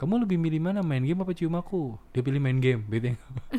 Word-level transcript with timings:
kamu 0.00 0.24
lebih 0.24 0.40
milih 0.40 0.64
mana 0.64 0.80
main 0.80 1.04
game 1.04 1.20
apa 1.20 1.36
cium 1.36 1.60
aku? 1.60 1.92
Dia 2.16 2.24
pilih 2.24 2.40
main 2.40 2.56
game 2.56 2.80
bete. 2.88 3.20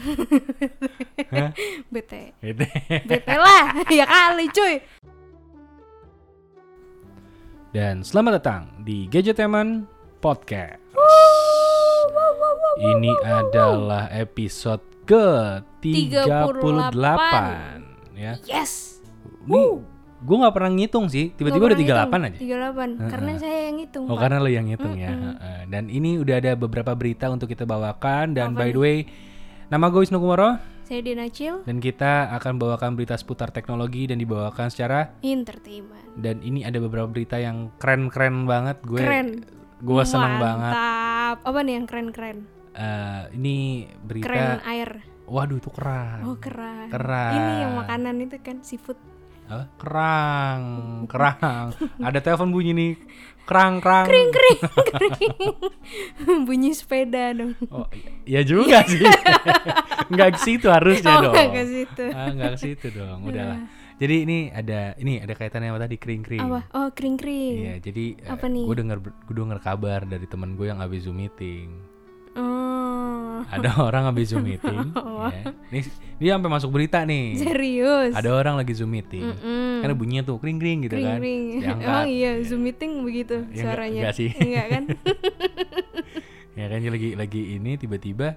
Bete. 1.94 2.34
Bete. 2.42 2.66
Bete 3.06 3.36
lah. 3.38 3.78
Ya 3.94 4.10
kali 4.10 4.50
cuy. 4.50 4.82
Dan 7.70 8.02
selamat 8.02 8.42
datang 8.42 8.74
di 8.82 9.06
Gadgeteman 9.06 9.86
Podcast. 10.18 10.82
Ini 12.82 13.14
adalah 13.22 14.10
episode 14.10 14.82
ke 15.06 15.62
38 15.86 18.18
ya. 18.18 18.34
Yes. 18.50 18.98
Ini 19.46 19.91
gue 20.22 20.38
nggak 20.38 20.54
pernah 20.54 20.72
ngitung 20.72 21.06
sih 21.08 21.34
tiba-tiba 21.34 21.66
udah 21.66 21.78
38 21.78 22.28
aja. 22.30 22.38
38 22.38 23.10
karena 23.10 23.32
saya 23.36 23.60
yang 23.66 23.76
ngitung 23.76 24.06
Oh 24.06 24.14
Pak. 24.14 24.22
karena 24.22 24.38
lo 24.38 24.50
yang 24.50 24.66
ngitung 24.66 24.94
ya. 24.96 25.10
Heeh. 25.10 25.60
Dan 25.66 25.84
ini 25.88 26.16
udah 26.16 26.36
ada 26.38 26.52
beberapa 26.54 26.94
berita 26.94 27.26
untuk 27.28 27.48
kita 27.48 27.64
bawakan. 27.64 28.32
Dan 28.32 28.54
by 28.54 28.70
the 28.70 28.78
way 28.78 28.98
nama 29.68 29.88
gue 29.88 30.00
Wisnu 30.00 30.18
Kumoro. 30.18 30.62
Saya 30.84 31.02
Dina 31.02 31.26
Cil. 31.26 31.64
Dan 31.64 31.80
kita 31.80 32.30
akan 32.32 32.56
bawakan 32.56 32.94
berita 32.94 33.16
seputar 33.16 33.50
teknologi 33.50 34.06
dan 34.06 34.18
dibawakan 34.18 34.68
secara 34.68 35.16
entertainment. 35.22 36.04
Dan 36.14 36.40
ini 36.40 36.62
ada 36.62 36.78
beberapa 36.78 37.08
berita 37.08 37.36
yang 37.36 37.72
keren-keren 37.76 38.44
banget. 38.44 38.78
Gue 38.84 39.00
keren. 39.00 39.42
gue 39.80 40.04
seneng 40.04 40.38
banget. 40.38 40.70
mantap. 40.70 41.36
Apa 41.42 41.60
nih 41.62 41.74
yang 41.74 41.86
keren-keren? 41.86 42.38
Eh, 42.72 43.22
ini 43.34 43.58
berita 43.98 44.28
keren 44.28 44.60
air. 44.64 44.90
Waduh 45.24 45.58
itu 45.58 45.72
kerang. 45.72 46.24
oh 46.26 46.36
keren 46.36 46.88
Kerang. 46.88 47.32
ini 47.34 47.54
yang 47.64 47.72
makanan 47.74 48.20
itu 48.20 48.36
kan 48.38 48.60
seafood 48.60 49.00
Apa? 49.46 49.64
Kerang, 49.76 50.64
kerang. 51.06 51.68
ada 52.00 52.20
telepon 52.20 52.50
bunyi 52.50 52.72
nih. 52.72 52.94
Kerang, 53.42 53.80
kerang. 53.80 54.06
kering 54.06 54.30
kering 54.30 54.60
kering 54.88 55.38
bunyi 56.48 56.72
sepeda 56.72 57.34
dong 57.34 57.58
Oh, 57.68 57.84
iya 58.24 58.42
juga 58.42 58.86
sih. 58.86 59.02
Enggak 60.14 60.38
ke 60.38 60.40
situ 60.40 60.68
harusnya 60.68 61.12
oh 61.12 61.22
dong. 61.26 61.34
nggak 61.34 61.50
ke 61.52 61.64
situ 61.66 62.06
ah 62.08 62.28
nggak 62.30 62.52
ke 62.52 62.60
situ 62.60 62.88
dong 62.92 63.20
udahlah 63.26 63.60
jadi 63.96 64.16
ini 64.24 64.38
ada 64.50 64.80
ini 64.96 65.20
ada 65.20 65.34
kaitannya 65.34 65.68
sama 65.68 65.80
tadi 65.80 65.96
kering 65.96 66.22
kering 66.22 66.42
apa 66.44 66.60
oh 66.72 66.88
kering 66.92 67.16
kering 67.16 67.56
iya 67.60 67.76
jadi 67.78 68.06
Apa 68.30 68.46
nih? 68.46 68.64
gue 68.64 68.76
denger 68.78 68.98
gue 69.00 69.36
denger 69.36 69.60
kabar 69.60 70.00
dari 70.04 70.26
temen 70.26 70.54
gue 70.54 70.68
yang 70.68 70.80
habis 70.80 71.04
zoom 71.04 71.18
meeting 71.18 71.76
ada 73.48 73.70
orang 73.88 74.04
habis 74.06 74.30
zoom 74.30 74.44
meeting 74.44 74.78
ya. 75.34 75.54
ini 75.70 75.80
dia 76.18 76.32
sampai 76.34 76.50
masuk 76.50 76.70
berita 76.70 77.02
nih. 77.02 77.34
Serius? 77.36 78.14
Ada 78.14 78.30
orang 78.30 78.54
lagi 78.56 78.72
zoom 78.72 78.90
meeting. 78.90 79.26
Mm-mm. 79.26 79.82
kan 79.82 79.90
bunyinya 79.92 80.24
tuh 80.24 80.38
kering 80.38 80.58
kering 80.58 80.80
gitu 80.84 80.94
kering 80.94 81.08
kan 81.08 81.18
kering 81.18 81.44
diangkat 81.58 81.88
emang 81.88 82.06
iya 82.08 82.32
zoom 82.42 82.62
meeting 82.62 82.92
begitu 83.02 83.36
Ya, 83.42 83.46
enggak- 83.48 83.62
suaranya. 83.64 84.00
enggak 84.00 84.16
sih. 84.16 84.30
enggak 84.40 84.66
kan? 84.68 84.84
Ya 86.52 86.66
kan 86.68 86.80
lagi 86.84 87.10
lagi 87.16 87.42
ini 87.56 87.72
tiba-tiba 87.76 88.28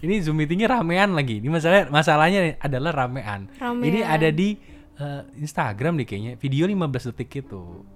ini 0.00 0.14
zoom 0.18 0.36
meetingnya 0.36 0.66
ramean 0.68 1.12
lagi. 1.12 1.38
Ini 1.38 1.48
masalah 1.48 1.86
masalahnya 1.86 2.38
nih 2.42 2.54
adalah 2.58 2.92
ramean. 2.96 3.46
Ini 3.46 3.62
Ramean. 4.02 4.04
ada 4.04 4.28
di 4.28 4.58
eh, 4.96 5.22
Instagram 5.38 5.96
deh 5.96 6.04
kayaknya. 6.04 6.32
Video 6.34 6.66
15 6.66 6.82
detik 7.10 7.40
itu 7.40 7.86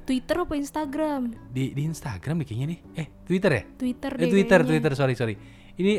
Twitter 0.00 0.36
apa 0.38 0.54
Instagram? 0.54 1.22
Di 1.48 1.72
di 1.72 1.82
Instagram 1.84 2.40
kayaknya 2.40 2.66
nih. 2.68 2.78
Eh 2.94 3.06
Twitter 3.22 3.50
ya? 3.50 3.62
Twitter 3.74 4.10
eh 4.10 4.18
deh 4.18 4.30
Twitter 4.30 4.58
kayaknya. 4.58 4.70
Twitter 4.70 4.92
sorry 4.94 5.14
sorry. 5.14 5.34
Ini 5.74 5.92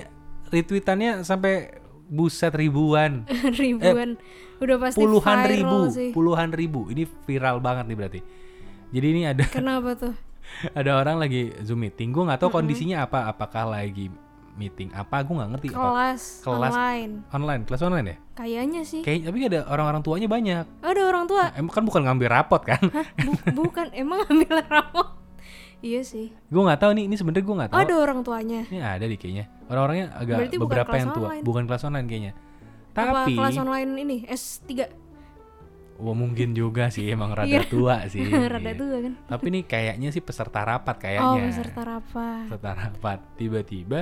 retweetannya 0.47 1.21
sampai 1.21 1.81
buset 2.05 2.53
ribuan. 2.53 3.25
Ribuan. 3.61 4.17
Udah 4.57 4.77
pasti 4.77 4.97
Eh, 4.97 5.03
puluhan 5.03 5.37
viral 5.39 5.49
ribu 5.49 5.77
sih. 5.89 6.09
puluhan 6.11 6.49
ribu. 6.49 6.81
Ini 6.87 7.03
viral 7.25 7.57
banget 7.57 7.85
nih 7.85 7.97
berarti. 7.97 8.19
Jadi 8.89 9.05
ini 9.09 9.21
ada 9.25 9.43
kenapa 9.45 9.97
tuh? 9.97 10.13
ada 10.79 10.91
orang 10.95 11.17
lagi 11.17 11.49
zoom 11.61 11.81
meeting. 11.81 12.11
Gue 12.11 12.23
nggak 12.23 12.39
tahu 12.39 12.53
kondisinya 12.53 13.01
apa. 13.01 13.25
Apakah 13.27 13.65
lagi 13.67 14.13
meeting 14.53 14.93
apa 14.93 15.21
gue 15.21 15.33
nggak 15.33 15.49
ngerti 15.51 15.67
apa. 15.69 15.77
Kelas, 15.79 16.21
kelas 16.41 16.73
online. 16.73 17.11
online 17.29 17.61
kelas 17.65 17.81
online 17.81 18.07
ya? 18.07 18.17
Kayaknya 18.33 18.81
sih. 18.83 19.01
Kayak 19.01 19.19
tapi 19.27 19.37
ada 19.45 19.59
orang-orang 19.67 20.01
tuanya 20.01 20.27
banyak. 20.27 20.65
Oh, 20.79 20.89
ada 20.89 21.01
orang 21.03 21.25
tua. 21.25 21.43
Nah, 21.49 21.57
emang 21.57 21.73
kan 21.73 21.83
bukan 21.83 22.01
ngambil 22.05 22.27
rapot 22.29 22.61
kan? 22.61 22.81
Bu- 23.17 23.65
bukan 23.65 23.87
emang 23.93 24.25
ambil 24.25 24.61
rapot? 24.63 25.07
Iya 25.83 25.99
sih. 26.01 26.31
Gue 26.47 26.61
nggak 26.63 26.79
tahu 26.79 26.91
nih 26.95 27.03
ini 27.05 27.15
sebenarnya 27.17 27.43
gue 27.43 27.55
nggak 27.59 27.69
oh, 27.69 27.75
tahu. 27.75 27.83
Ada 27.83 27.93
orang 27.97 28.19
tuanya. 28.21 28.61
Ini 28.71 28.79
ada 28.79 29.03
di 29.03 29.17
kayaknya. 29.17 29.45
Orang-orangnya 29.67 30.07
agak 30.15 30.37
Berarti 30.39 30.57
beberapa 30.57 30.87
kelas 30.87 31.01
yang 31.01 31.09
tua. 31.11 31.27
online. 31.27 31.43
bukan 31.43 31.63
kelas 31.67 31.83
online 31.83 32.07
kayaknya. 32.07 32.33
Apa 32.93 33.03
tapi 33.25 33.31
kelas 33.33 33.57
online 33.57 33.89
ini? 33.97 34.17
S3 34.23 34.71
wah 35.93 36.15
mungkin 36.17 36.57
juga 36.57 36.89
sih 36.89 37.05
emang 37.05 37.31
rada 37.31 37.45
Iya. 37.47 37.69
tua 37.69 38.01
sih. 38.11 38.25
Rada 38.25 38.65
Iya. 38.65 38.73
tua 38.73 38.97
kan. 38.97 39.13
Tapi 39.29 39.45
nih 39.51 39.63
kayaknya 39.63 40.09
sih 40.09 40.21
peserta 40.21 40.61
rapat 40.61 40.95
oh 40.95 41.01
kayaknya. 41.01 41.41
peserta 41.47 41.81
rapat. 41.85 42.45
Peserta 42.49 42.71
rapat. 42.73 43.19
Tiba-tiba 43.35 43.99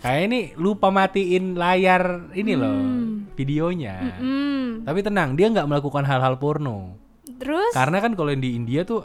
kayak 0.00 0.22
ini 0.28 0.40
lupa 0.60 0.92
matiin 0.92 1.56
layar 1.56 2.32
ini 2.36 2.52
loh 2.56 2.76
Hmm. 2.76 3.32
videonya 3.36 4.20
hmm. 4.20 4.84
tapi 4.84 5.00
tenang 5.00 5.36
dia 5.36 5.48
nggak 5.52 5.68
melakukan 5.68 6.04
hal-hal 6.04 6.36
porno 6.36 6.96
terus 7.40 7.72
karena 7.72 8.00
kan 8.00 8.12
kalau 8.16 8.32
di 8.32 8.56
India 8.56 8.84
tuh 8.84 9.04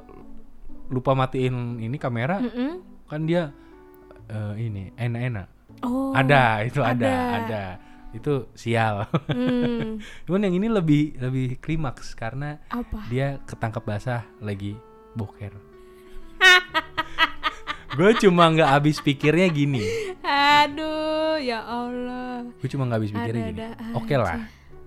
lupa 0.92 1.16
matiin 1.16 1.80
ini 1.80 1.96
kamera 1.96 2.40
Mm-mm. 2.44 3.06
kan 3.08 3.24
dia 3.24 3.52
eh, 4.28 4.54
ini 4.60 4.92
enak-enak 4.96 5.48
oh 5.88 6.12
ada 6.12 6.64
itu 6.68 6.84
ada 6.84 7.08
ada. 7.08 7.38
ada 7.40 7.64
itu 8.12 8.52
sial 8.56 9.08
hmm. 9.32 10.04
cuman 10.28 10.48
yang 10.48 10.56
ini 10.60 10.68
lebih 10.68 11.16
lebih 11.16 11.60
klimaks 11.64 12.12
karena 12.12 12.60
apa 12.68 13.08
dia 13.08 13.40
ketangkep 13.48 13.84
basah 13.88 14.28
lagi 14.44 14.76
boker 15.16 15.56
gue 17.98 18.12
cuma 18.24 18.52
nggak 18.52 18.72
habis 18.72 19.00
pikirnya 19.04 19.48
gini 19.52 19.84
aduh 20.42 21.38
ya 21.38 21.60
Allah 21.62 22.50
gue 22.50 22.70
cuma 22.70 22.86
nggak 22.86 22.98
habis 22.98 23.12
pikirnya 23.14 23.44
gini 23.50 23.62
oke 23.94 24.14
lah 24.16 24.38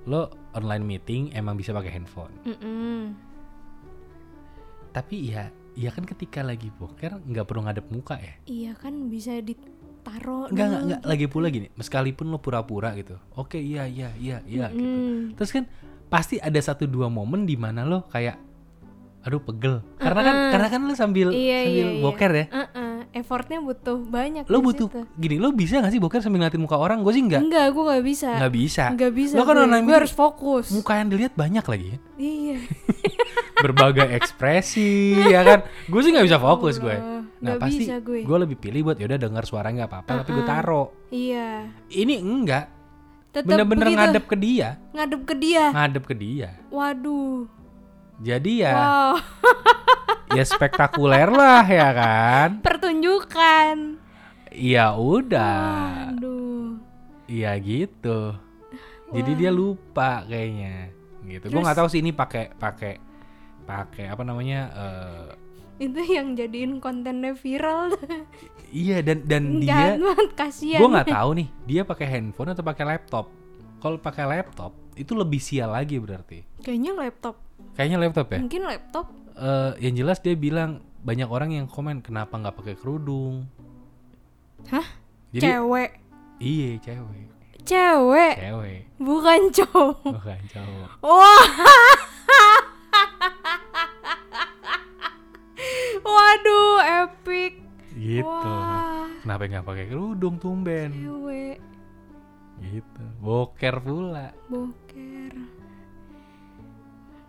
lo 0.05 0.23
online 0.53 0.85
meeting 0.85 1.23
emang 1.33 1.55
bisa 1.55 1.71
pakai 1.71 1.95
handphone 1.95 2.35
Mm-mm. 2.43 3.15
tapi 4.91 5.31
ya 5.31 5.49
ya 5.75 5.91
kan 5.91 6.07
ketika 6.07 6.43
lagi 6.43 6.71
boker 6.71 7.19
nggak 7.19 7.45
perlu 7.45 7.67
ngadep 7.67 7.87
muka 7.91 8.15
ya 8.19 8.35
iya 8.47 8.73
kan 8.75 9.11
bisa 9.11 9.39
ditaruh 9.41 10.53
Enggak, 10.53 10.67
enggak, 10.69 10.83
enggak. 10.85 11.01
Lagi 11.09 11.27
pula 11.33 11.47
gini, 11.49 11.73
meskipun 11.81 12.29
lo 12.29 12.37
pura-pura 12.37 12.93
gitu. 12.93 13.17
Oke, 13.41 13.57
iya, 13.57 13.89
iya, 13.89 14.13
iya, 14.21 14.45
iya 14.45 14.69
gitu. 14.69 14.85
Mm. 14.85 15.33
Terus 15.33 15.49
kan 15.49 15.65
pasti 16.13 16.37
ada 16.37 16.61
satu 16.61 16.85
dua 16.85 17.09
momen 17.09 17.49
di 17.49 17.57
mana 17.57 17.89
lo 17.89 18.05
kayak 18.13 18.37
aduh 19.25 19.41
pegel. 19.41 19.81
Karena 19.97 20.21
kan 20.21 20.37
karena 20.53 20.69
kan 20.69 20.81
lo 20.85 20.93
sambil 20.93 21.33
Iya, 21.33 21.59
sambil 21.65 21.73
iya, 21.73 21.87
iya. 21.89 22.03
boker 22.05 22.31
ya. 22.37 22.45
Uh-uh. 22.53 22.94
Effortnya 23.15 23.59
butuh 23.59 24.03
banyak 24.03 24.43
Lo 24.45 24.59
butuh 24.59 24.91
situ. 24.91 25.01
gini, 25.15 25.39
lo 25.39 25.49
bisa 25.51 25.79
gak 25.79 25.89
sih 25.89 25.99
boker 25.99 26.19
sambil 26.19 26.43
ngeliatin 26.43 26.59
muka 26.59 26.75
orang? 26.75 27.01
Gue 27.01 27.13
sih 27.13 27.23
enggak. 27.23 27.41
enggak 27.41 27.71
gue 27.71 27.83
nggak 27.85 28.05
bisa 28.05 28.29
Enggak 28.35 28.53
bisa. 28.53 28.85
Nggak 28.91 29.13
bisa 29.13 29.35
Lo 29.35 29.43
kan 29.45 29.55
gue, 29.57 29.95
harus 29.95 30.11
fokus 30.11 30.67
Muka 30.69 30.93
yang 30.97 31.09
dilihat 31.09 31.33
banyak 31.33 31.63
lagi 31.63 31.87
kan. 31.91 32.01
iya 32.17 32.59
Berbagai 33.65 34.11
ekspresi 34.11 34.91
ya 35.25 35.41
kan. 35.41 35.59
Gue 35.87 36.01
sih 36.03 36.11
nggak 36.11 36.27
bisa 36.27 36.37
fokus 36.37 36.77
gue. 36.77 36.93
Nah, 36.93 37.23
nggak 37.41 37.57
pasti 37.61 37.85
bisa 37.85 37.97
gue. 38.01 38.21
gue 38.23 38.39
lebih 38.41 38.57
pilih 38.57 38.81
buat 38.85 38.97
yaudah 38.97 39.17
dengar 39.17 39.45
suara 39.45 39.69
nggak 39.69 39.87
apa-apa 39.87 40.11
tapi 40.21 40.31
gue 40.33 40.45
taro. 40.45 40.83
iya 41.09 41.71
Ini 41.87 42.19
enggak. 42.19 42.65
Bener-bener 43.37 43.89
ngadep 43.91 44.25
ke 44.25 44.37
dia. 44.37 44.79
ngadep 44.91 45.23
ke 45.23 45.35
dia 45.35 45.65
Ngadep 45.71 46.05
ke 46.05 46.15
dia. 46.15 46.55
waduh 46.69 47.51
Jadi 48.17 48.63
ya 48.63 48.73
wow 48.73 49.11
ya 50.37 50.45
spektakuler 50.45 51.29
lah 51.31 51.65
ya 51.67 51.89
kan? 51.95 52.49
Pertunjukan. 52.61 54.01
Ya 54.55 54.95
udah. 54.95 56.15
Aduh 56.15 56.55
iya 57.29 57.57
gitu. 57.61 58.35
Jadi 59.15 59.31
dia 59.39 59.51
lupa 59.55 60.27
kayaknya. 60.27 60.91
Gitu. 61.25 61.49
Gue 61.49 61.61
nggak 61.63 61.79
tahu 61.79 61.89
sih 61.89 62.01
ini 62.05 62.13
pakai 62.13 62.53
pakai 62.57 63.01
pakai 63.65 64.13
apa 64.13 64.21
namanya 64.21 64.61
eh, 64.77 65.29
itu 65.81 65.97
yang 66.05 66.37
jadiin 66.37 66.79
kontennya 66.79 67.33
viral. 67.33 67.97
Iya 68.75 69.07
dan 69.07 69.23
dan 69.23 69.63
dia 69.63 69.95
kasihan. 70.35 70.83
gue 70.83 70.89
nggak 70.91 71.15
tahu 71.15 71.31
nih 71.39 71.49
dia 71.63 71.83
pakai 71.87 72.07
handphone 72.11 72.51
atau 72.53 72.67
pakai 72.67 72.85
laptop? 72.85 73.31
Kalau 73.79 74.03
pakai 74.03 74.25
laptop 74.27 74.75
itu 74.99 75.15
lebih 75.15 75.39
sial 75.39 75.71
lagi 75.71 75.95
berarti. 76.03 76.43
Kayaknya 76.59 76.93
laptop. 76.99 77.39
Kayaknya 77.79 77.99
laptop 78.03 78.27
ya? 78.35 78.39
Mungkin 78.43 78.63
laptop 78.67 79.07
Eh, 79.35 79.75
yang 79.83 79.99
jelas 79.99 80.23
dia 80.23 80.39
bilang 80.39 80.79
banyak 81.03 81.27
orang 81.27 81.51
yang 81.51 81.67
komen 81.67 82.07
kenapa 82.07 82.39
nggak 82.39 82.55
pakai 82.55 82.79
kerudung? 82.79 83.51
Hah? 84.71 84.87
Jadi 85.35 85.43
cewek? 85.43 85.91
Iya 86.39 86.79
cewek. 86.79 87.27
Cewek? 87.67 88.35
Cewek. 88.39 88.87
Bukan 89.03 89.51
cowok. 89.51 90.07
Bukan 90.07 90.39
cowok. 90.55 90.89
Wah. 91.03 91.51
Waduh 96.07 96.79
epic. 97.03 97.59
Gitu. 97.99 98.23
Wah. 98.23 99.11
Kenapa 99.27 99.51
nggak 99.51 99.67
pakai 99.67 99.91
kerudung 99.91 100.39
tumben? 100.39 100.95
Cewek. 100.95 101.59
Gitu. 102.63 103.03
Boker 103.19 103.83
pula. 103.83 104.31
Boker 104.47 105.54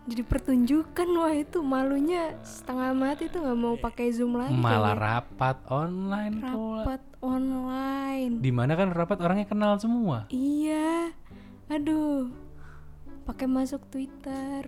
jadi 0.06 0.22
pertunjukan 0.22 1.08
wah 1.12 1.34
itu 1.34 1.58
malunya 1.60 2.38
setengah 2.40 2.94
mati 2.94 3.26
tuh 3.26 3.42
nggak 3.42 3.58
mau 3.58 3.74
pakai 3.76 4.10
zoom 4.10 4.34
lagi 4.34 4.54
Malah 4.54 4.94
kayaknya. 4.94 5.02
rapat 5.02 5.56
online 5.66 6.34
pula. 6.40 6.80
rapat 6.80 7.02
online 7.20 8.32
Di 8.38 8.50
mana 8.50 8.72
kan 8.72 8.88
rapat 8.90 9.18
orangnya 9.18 9.44
kenal 9.44 9.74
semua. 9.76 10.24
iya 10.28 11.10
aduh 11.66 12.30
pakai 13.24 13.44
masuk 13.44 13.82
twitter 13.90 14.62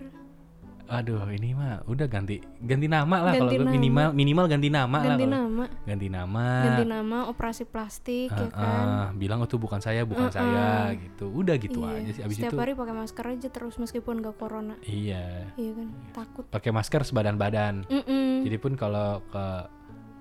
Aduh, 0.89 1.21
ini 1.29 1.53
mah 1.53 1.85
udah 1.85 2.05
ganti 2.05 2.41
ganti 2.59 2.87
nama 2.87 3.21
lah 3.21 3.37
kalau 3.37 3.53
minimal 3.53 4.09
minimal 4.11 4.45
ganti 4.47 4.69
nama 4.69 4.89
lah. 4.89 5.05
ganti 5.07 5.21
kalau- 5.21 5.37
nama 5.37 5.65
Ganti 5.85 6.09
nama. 6.09 6.47
ganti 6.65 6.85
nama 6.87 7.19
operasi 7.29 7.63
plastik 7.65 8.29
Ah, 8.31 8.39
ya 8.39 8.49
kan 8.51 8.87
ah, 8.89 9.07
bilang 9.13 9.39
oh 9.39 9.47
itu 9.47 9.57
bukan 9.57 9.79
saya, 9.79 10.03
bukan 10.03 10.29
saya 10.29 10.97
gitu. 10.97 11.29
Udah 11.29 11.55
gitu 11.57 11.85
Iya. 11.85 11.93
aja 11.95 12.11
sih 12.11 12.23
abis 12.23 12.37
setiap 12.39 12.51
itu. 12.51 12.59
hari 12.59 12.73
pakai 12.73 12.95
masker 12.95 13.25
aja 13.27 13.49
terus 13.49 13.77
meskipun 13.77 14.15
gak 14.19 14.37
corona 14.37 14.81
Iya. 14.83 15.53
iya 15.55 15.73
kan 15.75 15.89
takut 16.15 16.45
Pakai 16.49 16.71
masker 16.71 17.05
sebadan-badan. 17.05 17.85
Mm-mm. 17.85 18.43
Jadi 18.43 18.57
pun 18.57 18.73
kalau 18.73 19.21
ke 19.27 19.45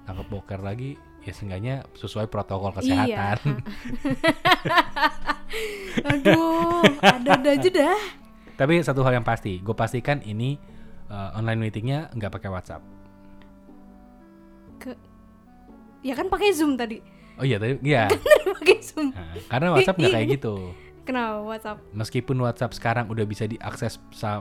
nangkep 0.03 0.27
boker 0.29 0.59
lagi 0.61 0.95
ya 1.21 1.31
seenggaknya 1.31 1.87
sesuai 1.93 2.27
protokol 2.27 2.71
Iya. 2.73 2.77
kesehatan. 2.77 3.37
aduh 6.03 6.83
ada-ada 6.99 7.49
aja 7.51 7.69
dah 7.69 7.99
Tapi 8.57 8.81
satu 8.81 9.05
hal 9.05 9.13
yang 9.13 9.25
pasti, 9.25 9.61
gue 9.61 9.71
pastikan 9.71 10.17
ini 10.19 10.57
uh, 11.07 11.37
online 11.37 11.61
meetingnya 11.61 12.09
nggak 12.11 12.33
pakai 12.33 12.49
WhatsApp. 12.49 12.81
ke 14.77 14.93
ya 16.01 16.13
kan 16.13 16.29
pakai 16.29 16.53
zoom 16.53 16.77
tadi 16.77 17.01
Oh 17.37 17.45
iya 17.45 17.57
tadi, 17.61 17.77
iya. 17.81 18.05
pakai 18.57 18.77
zoom 18.77 19.09
Nah, 19.09 19.33
karena 19.45 19.67
WhatsApp 19.73 19.97
nggak 19.97 20.13
kayak 20.13 20.27
gitu. 20.37 20.55
kenapa 21.01 21.41
WhatsApp 21.41 21.77
Meskipun 21.93 22.37
WhatsApp 22.37 22.73
sekarang 22.73 23.05
udah 23.07 23.25
bisa 23.25 23.45
diakses 23.45 23.97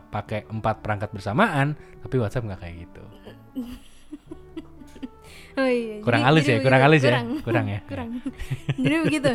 pakai 0.09 0.45
empat 0.49 0.81
perangkat 0.81 1.09
bersamaan, 1.13 1.73
tapi 2.01 2.17
WhatsApp 2.17 2.45
nggak 2.45 2.61
kayak 2.61 2.77
gitu. 2.85 3.05
oh 5.57 5.65
iya 5.65 5.97
Kurang 6.01 6.21
jadi- 6.21 6.29
halus 6.29 6.43
jadi 6.43 6.53
ya, 6.53 6.61
kurang 6.61 6.81
halus 6.81 7.01
ya, 7.01 7.09
kurang 7.09 7.27
kurang 7.41 7.67
ya. 7.67 7.81
kurang 7.91 8.09
jadi 8.77 8.95
begitu 9.03 9.33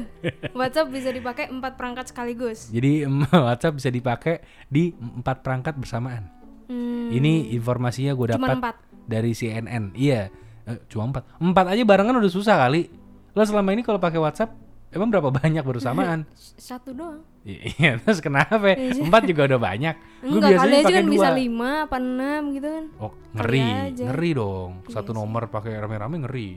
WhatsApp 0.51 0.87
bisa 0.89 1.09
dipakai 1.09 1.45
empat 1.47 1.73
perangkat 1.75 2.05
sekaligus 2.07 2.69
Jadi 2.69 3.09
WhatsApp 3.47 3.73
bisa 3.75 3.89
dipakai 3.89 4.35
di 4.67 4.93
empat 4.93 5.41
perangkat 5.41 5.73
bersamaan. 5.75 6.29
hmm, 6.67 7.09
Ini 7.11 7.51
informasinya 7.51 8.13
gue 8.13 8.27
dapat 8.31 8.55
empat 8.55 8.75
dari 9.03 9.33
CNN. 9.33 9.91
Iya, 9.91 10.29
eh, 10.63 10.79
cuma 10.87 11.09
empat. 11.09 11.25
Empat 11.37 11.65
aja 11.67 11.83
barengan 11.83 12.15
udah 12.15 12.31
susah 12.31 12.55
kali. 12.55 12.87
Lo 13.31 13.41
selama 13.41 13.71
ini 13.71 13.81
kalau 13.81 13.97
pakai 13.97 14.15
WhatsApp 14.17 14.53
emang 14.91 15.09
berapa 15.09 15.29
banyak 15.29 15.63
bersamaan? 15.63 16.27
satu 16.69 16.91
doang 16.91 17.23
Iya, 17.41 17.97
terus 17.97 18.21
kenapa? 18.21 18.69
Empat 18.77 19.25
juga 19.25 19.49
udah 19.49 19.57
banyak. 19.57 19.95
Gue 20.21 20.29
enggak 20.37 20.49
biasanya 20.53 20.77
pakai 20.85 20.93
kan 20.93 21.03
dua. 21.03 21.13
bisa 21.17 21.29
lima 21.33 21.69
apa 21.83 21.97
enam 21.97 22.41
gitu 22.53 22.67
kan 22.69 22.85
Oh, 22.99 23.11
ngeri, 23.33 23.65
ngeri 23.97 24.31
dong. 24.31 24.71
Satu 24.85 25.09
nomor 25.09 25.49
pakai 25.49 25.73
rame-rame 25.73 26.21
ngeri. 26.21 26.49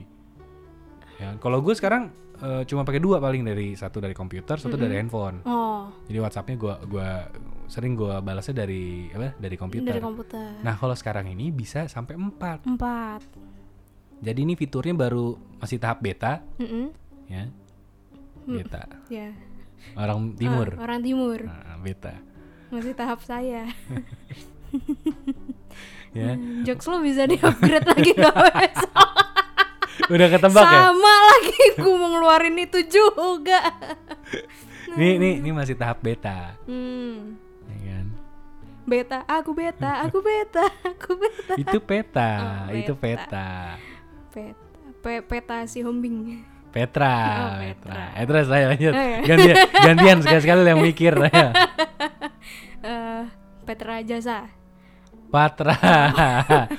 Ya, 1.15 1.33
kalau 1.39 1.57
gue 1.59 1.73
sekarang 1.73 2.13
eh, 2.37 2.61
cuma 2.65 2.83
pakai 2.83 2.99
dua 2.99 3.17
paling 3.17 3.41
dari 3.41 3.73
satu 3.73 3.97
dari 3.97 4.13
komputer, 4.13 4.59
satu 4.59 4.75
dari 4.75 4.93
handphone. 4.93 5.41
oh 5.41 5.89
Jadi 6.05 6.17
WhatsAppnya 6.19 6.55
gua 6.55 6.75
gua 6.83 7.09
sering 7.65 7.95
gua 7.95 8.21
balasnya 8.21 8.61
dari 8.61 9.09
apa? 9.09 9.33
Dari 9.33 9.55
komputer. 9.55 9.89
dari 9.89 10.01
komputer 10.03 10.61
Nah, 10.61 10.75
kalau 10.75 10.93
sekarang 10.93 11.25
ini 11.25 11.49
bisa 11.49 11.87
sampai 11.87 12.13
empat. 12.13 12.67
empat 12.67 13.21
Jadi 14.21 14.39
ini 14.41 14.53
fiturnya 14.53 14.93
baru 14.93 15.33
masih 15.57 15.77
tahap 15.77 15.97
beta, 15.99 16.45
Mm-mm. 16.55 16.93
ya. 17.25 17.49
Beta. 18.47 18.85
ya 19.07 19.33
Orang 19.93 20.33
timur. 20.33 20.73
Ah, 20.73 20.83
orang 20.83 20.99
timur 20.99 21.39
Nah, 21.41 21.77
beta. 21.77 22.13
masih 22.67 22.93
tahap 22.93 23.21
saya 23.21 23.69
Ya. 26.11 26.39
jokes 26.63 26.87
lo 26.87 26.99
bisa 26.99 27.23
di 27.23 27.35
upgrade 27.35 27.83
lagi 27.83 28.11
gak 28.13 28.31
besok 28.31 29.09
Udah 30.13 30.27
ketebak 30.27 30.63
ya? 30.63 30.79
sama 30.87 31.13
lagi 31.27 31.59
gue 31.75 31.93
mau 31.93 32.09
ngeluarin 32.09 32.55
itu 32.57 32.79
juga 32.85 33.59
Nih, 34.95 35.17
nih, 35.17 35.43
ini 35.43 35.49
masih 35.51 35.75
tahap 35.75 35.99
beta. 35.99 36.55
hmm. 36.63 37.35
Ya 37.67 37.77
kan? 37.91 38.05
beta 38.85 39.19
aku 39.25 39.51
beta 39.51 39.91
aku 40.01 40.17
beta 40.21 40.63
aku 40.85 41.11
beta 41.15 41.53
Itu 41.57 41.77
peta, 41.79 42.31
Oh, 42.63 42.71
itu 42.71 42.93
beta. 42.93 43.27
peta. 43.27 43.49
peta 44.31 44.63
Pe- 45.01 45.21
peta 45.21 45.57
si 45.65 45.81
hombing 45.81 46.47
Petra, 46.75 47.15
Oh, 47.15 47.55
Petra. 47.57 47.93
Petra. 47.95 48.03
Eh 48.13 48.25
terus 48.25 48.45
saya 48.45 48.65
lanjut. 48.67 48.91
Oh, 48.91 48.99
iya. 48.99 49.19
Gantian, 49.23 49.55
gantian 49.71 50.17
sekali-sekali 50.19 50.59
yang 50.65 50.81
mikir. 50.83 51.13
ya. 51.23 51.47
Eh, 52.85 53.23
Petra 53.65 53.97
jasa 53.99 54.45
Patra. 55.27 55.73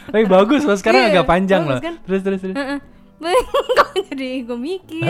Tapi 0.06 0.22
bagus 0.24 0.62
loh 0.62 0.76
sekarang 0.76 1.02
Iya, 1.02 1.10
agak 1.10 1.26
panjang 1.26 1.66
loh. 1.66 1.80
kan? 1.80 1.98
Terus 2.00 2.22
terus 2.22 2.40
terus. 2.40 2.54
Heeh. 2.54 2.78
Kok 3.76 3.90
jadi 4.06 4.44
gue 4.44 4.54
mikir 4.54 5.08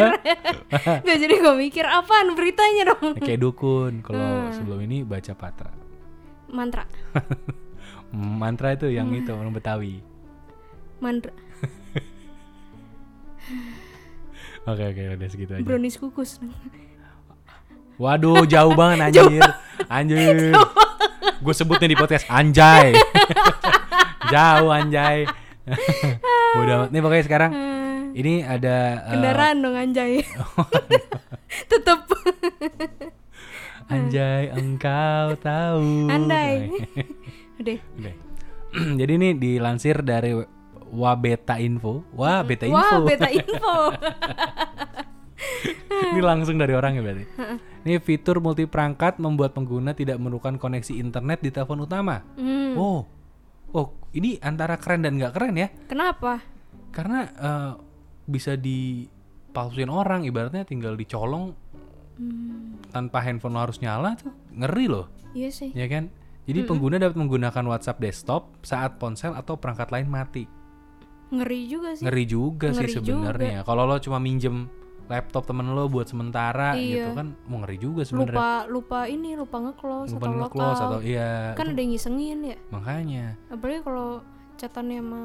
Gak 0.78 1.18
jadi 1.22 1.34
gue 1.36 1.54
mikir 1.58 1.82
apaan 1.82 2.32
beritanya 2.32 2.94
dong 2.94 3.18
Kayak 3.18 3.42
dukun. 3.42 4.00
Kalau 4.00 4.22
Hmm. 4.22 4.54
sebelum 4.54 4.78
ini 4.80 5.02
baca 5.02 5.34
Patra. 5.34 5.68
Mantra 6.48 6.86
Mantra 8.08 8.72
itu 8.72 8.88
yang 8.88 9.10
Hmm. 9.10 9.18
itu 9.18 9.30
orang 9.30 9.50
Betawi. 9.50 10.00
Mantra 10.96 11.34
Oke 14.66 14.82
oke 14.82 15.02
udah 15.14 15.28
segitu 15.30 15.52
aja. 15.54 15.62
Brownies 15.62 15.94
kukus 15.94 16.42
Waduh 17.96 18.42
jauh 18.44 18.74
banget 18.80 19.08
anjir. 19.08 19.42
Anjir. 19.86 20.52
Gue 21.44 21.54
sebutnya 21.54 21.86
di 21.86 21.96
podcast 21.96 22.26
anjay. 22.26 22.92
jauh 24.34 24.68
anjay. 24.74 25.24
Udah 26.58 26.90
nih 26.90 27.00
pokoknya 27.02 27.24
sekarang 27.26 27.50
Eh, 27.54 27.98
ini 28.18 28.34
ada 28.42 29.02
eh, 29.02 29.12
Kendaraan 29.18 29.56
dong 29.66 29.74
anjay 29.74 30.22
Tetep 31.70 32.06
Anjay 33.86 34.50
engkau 34.50 35.34
tahu. 35.38 36.10
Andai 36.10 36.70
Udah 37.62 37.78
Oke. 37.78 38.12
Jadi 39.00 39.12
ini 39.16 39.28
dilansir 39.38 40.02
dari 40.02 40.55
Wabeta 40.96 41.60
Info. 41.60 42.00
Wah, 42.16 42.40
Beta 42.40 42.64
Info. 42.64 42.80
Wah 42.80 43.04
beta 43.04 43.28
info 43.36 43.76
ini 45.96 46.20
langsung 46.24 46.56
dari 46.56 46.72
orang 46.72 46.96
ya 46.96 47.02
berarti. 47.04 47.24
ini 47.84 48.00
fitur 48.00 48.40
multi 48.40 48.64
perangkat 48.64 49.20
membuat 49.20 49.52
pengguna 49.52 49.92
tidak 49.92 50.16
memerlukan 50.16 50.56
koneksi 50.56 50.96
internet 50.96 51.44
di 51.44 51.52
telepon 51.52 51.84
utama. 51.84 52.24
hmm. 52.36 52.74
Oh. 52.76 53.04
Oh, 53.74 53.92
ini 54.16 54.40
antara 54.40 54.80
keren 54.80 55.04
dan 55.04 55.20
nggak 55.20 55.34
keren 55.36 55.54
ya. 55.58 55.68
Kenapa? 55.90 56.40
Karena 56.94 57.28
eh, 57.28 57.72
bisa 58.24 58.56
dipalsuin 58.56 59.90
orang 59.92 60.24
ibaratnya 60.24 60.64
tinggal 60.64 60.96
dicolong 60.96 61.52
Hmm, 62.16 62.80
tanpa 62.96 63.20
handphone 63.20 63.52
lo 63.52 63.60
harus 63.60 63.76
nyala 63.84 64.16
tuh. 64.16 64.32
Ngeri 64.56 64.88
loh. 64.88 65.12
Iya 65.36 65.52
sih 65.52 65.68
Ya 65.76 65.84
kan? 65.84 66.08
Jadi 66.48 66.64
pengguna 66.64 66.96
dapat 66.96 67.12
menggunakan 67.12 67.60
WhatsApp 67.68 68.00
desktop 68.00 68.56
saat 68.64 68.96
ponsel 68.96 69.36
atau 69.36 69.60
perangkat 69.60 69.92
lain 69.92 70.08
mati. 70.08 70.48
Ngeri 71.28 71.60
juga 71.66 71.88
sih 71.92 72.02
Ngeri 72.02 72.24
juga 72.24 72.66
sih 72.70 72.78
Ngeri 72.78 72.92
sebenarnya. 72.94 73.58
Kalau 73.62 73.82
lo 73.84 73.98
cuma 73.98 74.18
minjem 74.18 74.70
laptop 75.06 75.46
temen 75.46 75.70
lo 75.70 75.86
buat 75.86 76.04
sementara 76.04 76.74
Iya. 76.74 76.82
gitu 76.82 77.10
kan, 77.14 77.26
mau 77.46 77.62
ngeri 77.62 77.78
juga 77.78 78.02
sebenarnya. 78.02 78.34
Lupa 78.34 78.50
lupa 78.66 78.98
ini 79.06 79.30
lupa 79.34 79.56
nge-close 79.60 80.10
Lupa 80.12 80.26
atau 80.26 80.34
nge-close 80.36 80.80
atau 80.82 81.00
iya. 81.00 81.54
Kan 81.54 81.66
ada 81.70 81.78
yang 81.78 81.90
ngisengin 81.90 82.38
ya 82.42 82.56
Makanya. 82.70 83.24
Apalagi 83.46 83.80
kalau 83.82 84.18
chatannya 84.56 84.98
sama 84.98 85.22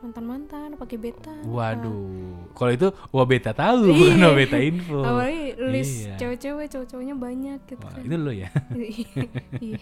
mantan-mantan 0.00 0.76
pakai 0.76 1.00
beta 1.00 1.32
Waduh. 1.48 2.52
Kalau 2.52 2.70
itu 2.70 2.92
wah 3.08 3.24
beta 3.24 3.56
tahu 3.56 3.88
bukan 3.90 4.12
Iya. 4.14 4.26
wah 4.28 4.34
beta 4.36 4.58
info. 4.60 4.98
Apalagi 5.00 5.44
list 5.72 5.96
Iya. 6.04 6.14
cewek-cewek 6.20 6.66
cowok-cowoknya 6.68 7.14
banyak 7.16 7.58
gitu 7.64 7.80
Wah, 7.80 7.92
kan 7.96 8.04
itu 8.04 8.16
lo 8.18 8.28
ya. 8.30 8.50
Iya. 9.64 9.80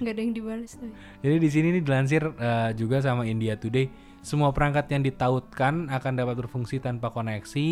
nggak 0.00 0.12
ada 0.12 0.20
yang 0.20 0.32
dibalas 0.32 0.72
tuh 0.72 0.88
Jadi 1.20 1.36
di 1.36 1.48
sini 1.52 1.66
nih 1.76 1.82
dilansir 1.84 2.22
eh, 2.32 2.70
juga 2.72 3.04
sama 3.04 3.28
India 3.28 3.60
Today, 3.60 3.92
semua 4.20 4.52
perangkat 4.52 4.88
yang 4.92 5.02
ditautkan 5.04 5.88
akan 5.88 6.12
dapat 6.16 6.34
berfungsi 6.46 6.80
tanpa 6.80 7.12
koneksi. 7.12 7.70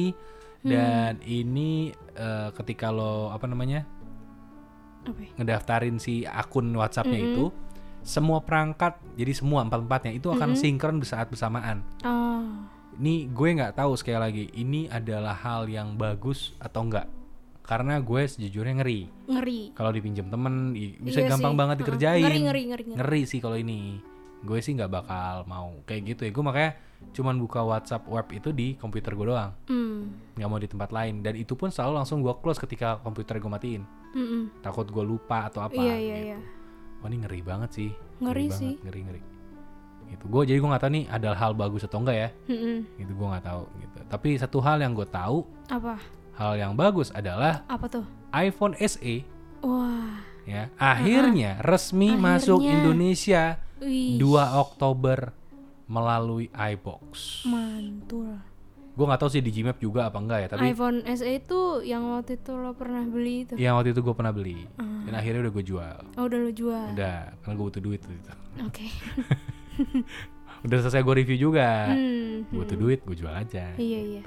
Hmm. 0.59 0.75
dan 0.75 1.13
ini 1.23 1.95
eh, 2.19 2.51
ketika 2.51 2.91
lo 2.91 3.31
apa 3.31 3.47
namanya 3.47 3.87
apa 5.07 5.23
ya? 5.23 5.31
ngedaftarin 5.39 6.03
si 6.03 6.27
akun 6.27 6.75
WhatsAppnya 6.75 7.15
itu, 7.15 7.55
semua 8.03 8.43
perangkat 8.43 8.99
jadi 9.15 9.39
semua 9.39 9.63
empat 9.63 9.87
empatnya 9.87 10.19
itu 10.19 10.27
akan 10.35 10.59
sinkron 10.59 10.99
saat 11.07 11.31
bersamaan. 11.31 11.87
oh. 12.03 12.43
Ini 12.99 13.31
gue 13.31 13.49
nggak 13.55 13.79
tahu 13.79 13.95
sekali 13.95 14.19
lagi 14.19 14.45
ini 14.59 14.91
adalah 14.91 15.39
hal 15.39 15.71
yang 15.71 15.95
bagus 15.95 16.59
atau 16.59 16.83
enggak 16.83 17.07
karena 17.63 18.03
gue 18.03 18.23
sejujurnya 18.27 18.83
ngeri. 18.83 19.01
Ngeri. 19.31 19.61
Kalau 19.79 19.95
dipinjam 19.95 20.27
temen 20.27 20.75
bisa 20.99 21.23
Iya 21.23 21.31
gampang 21.39 21.55
sih. 21.55 21.59
banget 21.63 21.77
dikerjain. 21.87 22.25
Ngeri 22.27 22.41
ngeri 22.51 22.63
ngeri 22.67 22.85
ngeri. 22.91 22.99
Ngeri 22.99 23.23
sih 23.31 23.39
kalau 23.39 23.55
ini 23.55 24.03
gue 24.39 24.59
sih 24.59 24.73
nggak 24.73 24.91
bakal 24.93 25.43
mau 25.45 25.75
kayak 25.83 26.15
gitu 26.15 26.21
ya 26.23 26.31
gue 26.31 26.45
makanya 26.45 26.73
cuman 27.11 27.39
buka 27.39 27.63
WhatsApp 27.63 28.07
web 28.07 28.27
itu 28.31 28.51
di 28.51 28.75
komputer 28.75 29.15
gue 29.15 29.27
doang 29.29 29.51
hmm. 29.67 30.35
nggak 30.35 30.49
mau 30.49 30.59
di 30.59 30.67
tempat 30.67 30.91
lain 30.91 31.23
dan 31.23 31.35
itu 31.35 31.55
pun 31.55 31.71
selalu 31.71 31.99
langsung 31.99 32.23
gue 32.23 32.35
close 32.39 32.59
ketika 32.59 32.99
komputer 33.01 33.39
gue 33.39 33.51
matiin 33.51 33.83
Mm-mm. 34.09 34.65
takut 34.65 34.89
gue 34.89 35.05
lupa 35.05 35.47
atau 35.47 35.61
apa 35.61 35.77
iya 35.77 35.95
iya 35.95 36.17
gitu. 36.17 36.27
iya 36.33 36.39
wah 36.99 37.07
ini 37.07 37.17
ngeri 37.23 37.41
banget 37.45 37.71
sih 37.71 37.91
Ngeri 38.19 38.47
banget, 38.49 38.59
sih. 38.59 38.73
ngeri 38.83 39.01
ngeri 39.05 39.23
gitu 40.09 40.25
gue 40.27 40.43
jadi 40.49 40.59
gue 40.59 40.69
nggak 40.73 40.83
tahu 40.83 40.93
nih 40.97 41.05
ada 41.07 41.29
hal 41.37 41.53
bagus 41.53 41.85
atau 41.85 42.01
enggak 42.01 42.17
ya 42.17 42.29
Mm-mm. 42.49 42.79
gitu 42.97 43.13
gue 43.13 43.27
nggak 43.29 43.45
tahu 43.45 43.63
gitu 43.79 43.97
tapi 44.09 44.29
satu 44.35 44.59
hal 44.59 44.81
yang 44.81 44.97
gue 44.97 45.05
tahu 45.05 45.45
Apa? 45.69 46.01
hal 46.35 46.53
yang 46.57 46.73
bagus 46.73 47.13
adalah 47.13 47.63
Apa 47.69 47.87
tuh? 47.87 48.05
iPhone 48.33 48.73
SE 48.81 49.15
Wah. 49.61 50.25
ya 50.49 50.73
akhirnya 50.81 51.61
resmi 51.61 52.17
masuk 52.17 52.65
Akhirnya. 52.65 52.75
Indonesia 52.81 53.43
Wih. 53.81 54.17
2 54.17 54.27
Oktober 54.59 55.31
melalui 55.87 56.47
iBox 56.49 57.43
Mantul. 57.45 58.37
gue 58.93 59.05
nggak 59.05 59.21
tahu 59.21 59.31
sih 59.31 59.39
di 59.39 59.49
Gmap 59.49 59.79
juga 59.79 60.05
apa 60.05 60.19
enggak 60.19 60.39
ya 60.41 60.49
tapi 60.51 60.69
iPhone 60.69 61.07
SE 61.09 61.25
itu 61.25 61.61
yang 61.83 62.03
waktu 62.11 62.37
itu 62.37 62.53
lo 62.53 62.73
pernah 62.73 63.01
beli 63.03 63.47
itu. 63.47 63.55
yang 63.55 63.75
waktu 63.75 63.91
itu 63.91 64.01
gue 64.01 64.11
pernah 64.13 64.31
beli 64.31 64.67
Ah. 64.77 65.07
dan 65.07 65.15
akhirnya 65.15 65.41
udah 65.41 65.53
gue 65.53 65.65
jual 65.65 65.97
Oh, 66.15 66.25
udah 66.25 66.39
lo 66.41 66.51
jual. 66.51 66.87
udah 66.93 67.19
karena 67.39 67.55
gue 67.55 67.65
butuh 67.65 67.81
duit 67.81 68.01
gitu 68.01 68.33
Oke. 68.61 68.87
udah 70.61 70.77
selesai 70.81 71.01
gue 71.01 71.15
review 71.17 71.39
juga 71.41 71.87
Hmm. 71.89 72.43
butuh 72.51 72.75
duit 72.75 73.01
gue 73.01 73.17
jual 73.17 73.31
aja 73.31 73.71
Iya, 73.73 74.01
iya. 74.11 74.23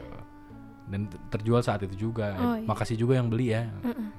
Dan 0.91 1.01
terjual 1.29 1.63
saat 1.63 1.79
itu 1.81 2.12
juga 2.12 2.36
Oh, 2.36 2.53
iya. 2.53 2.67
makasih 2.67 2.93
juga 2.95 3.15
yang 3.15 3.31
beli 3.31 3.50
ya 3.50 3.71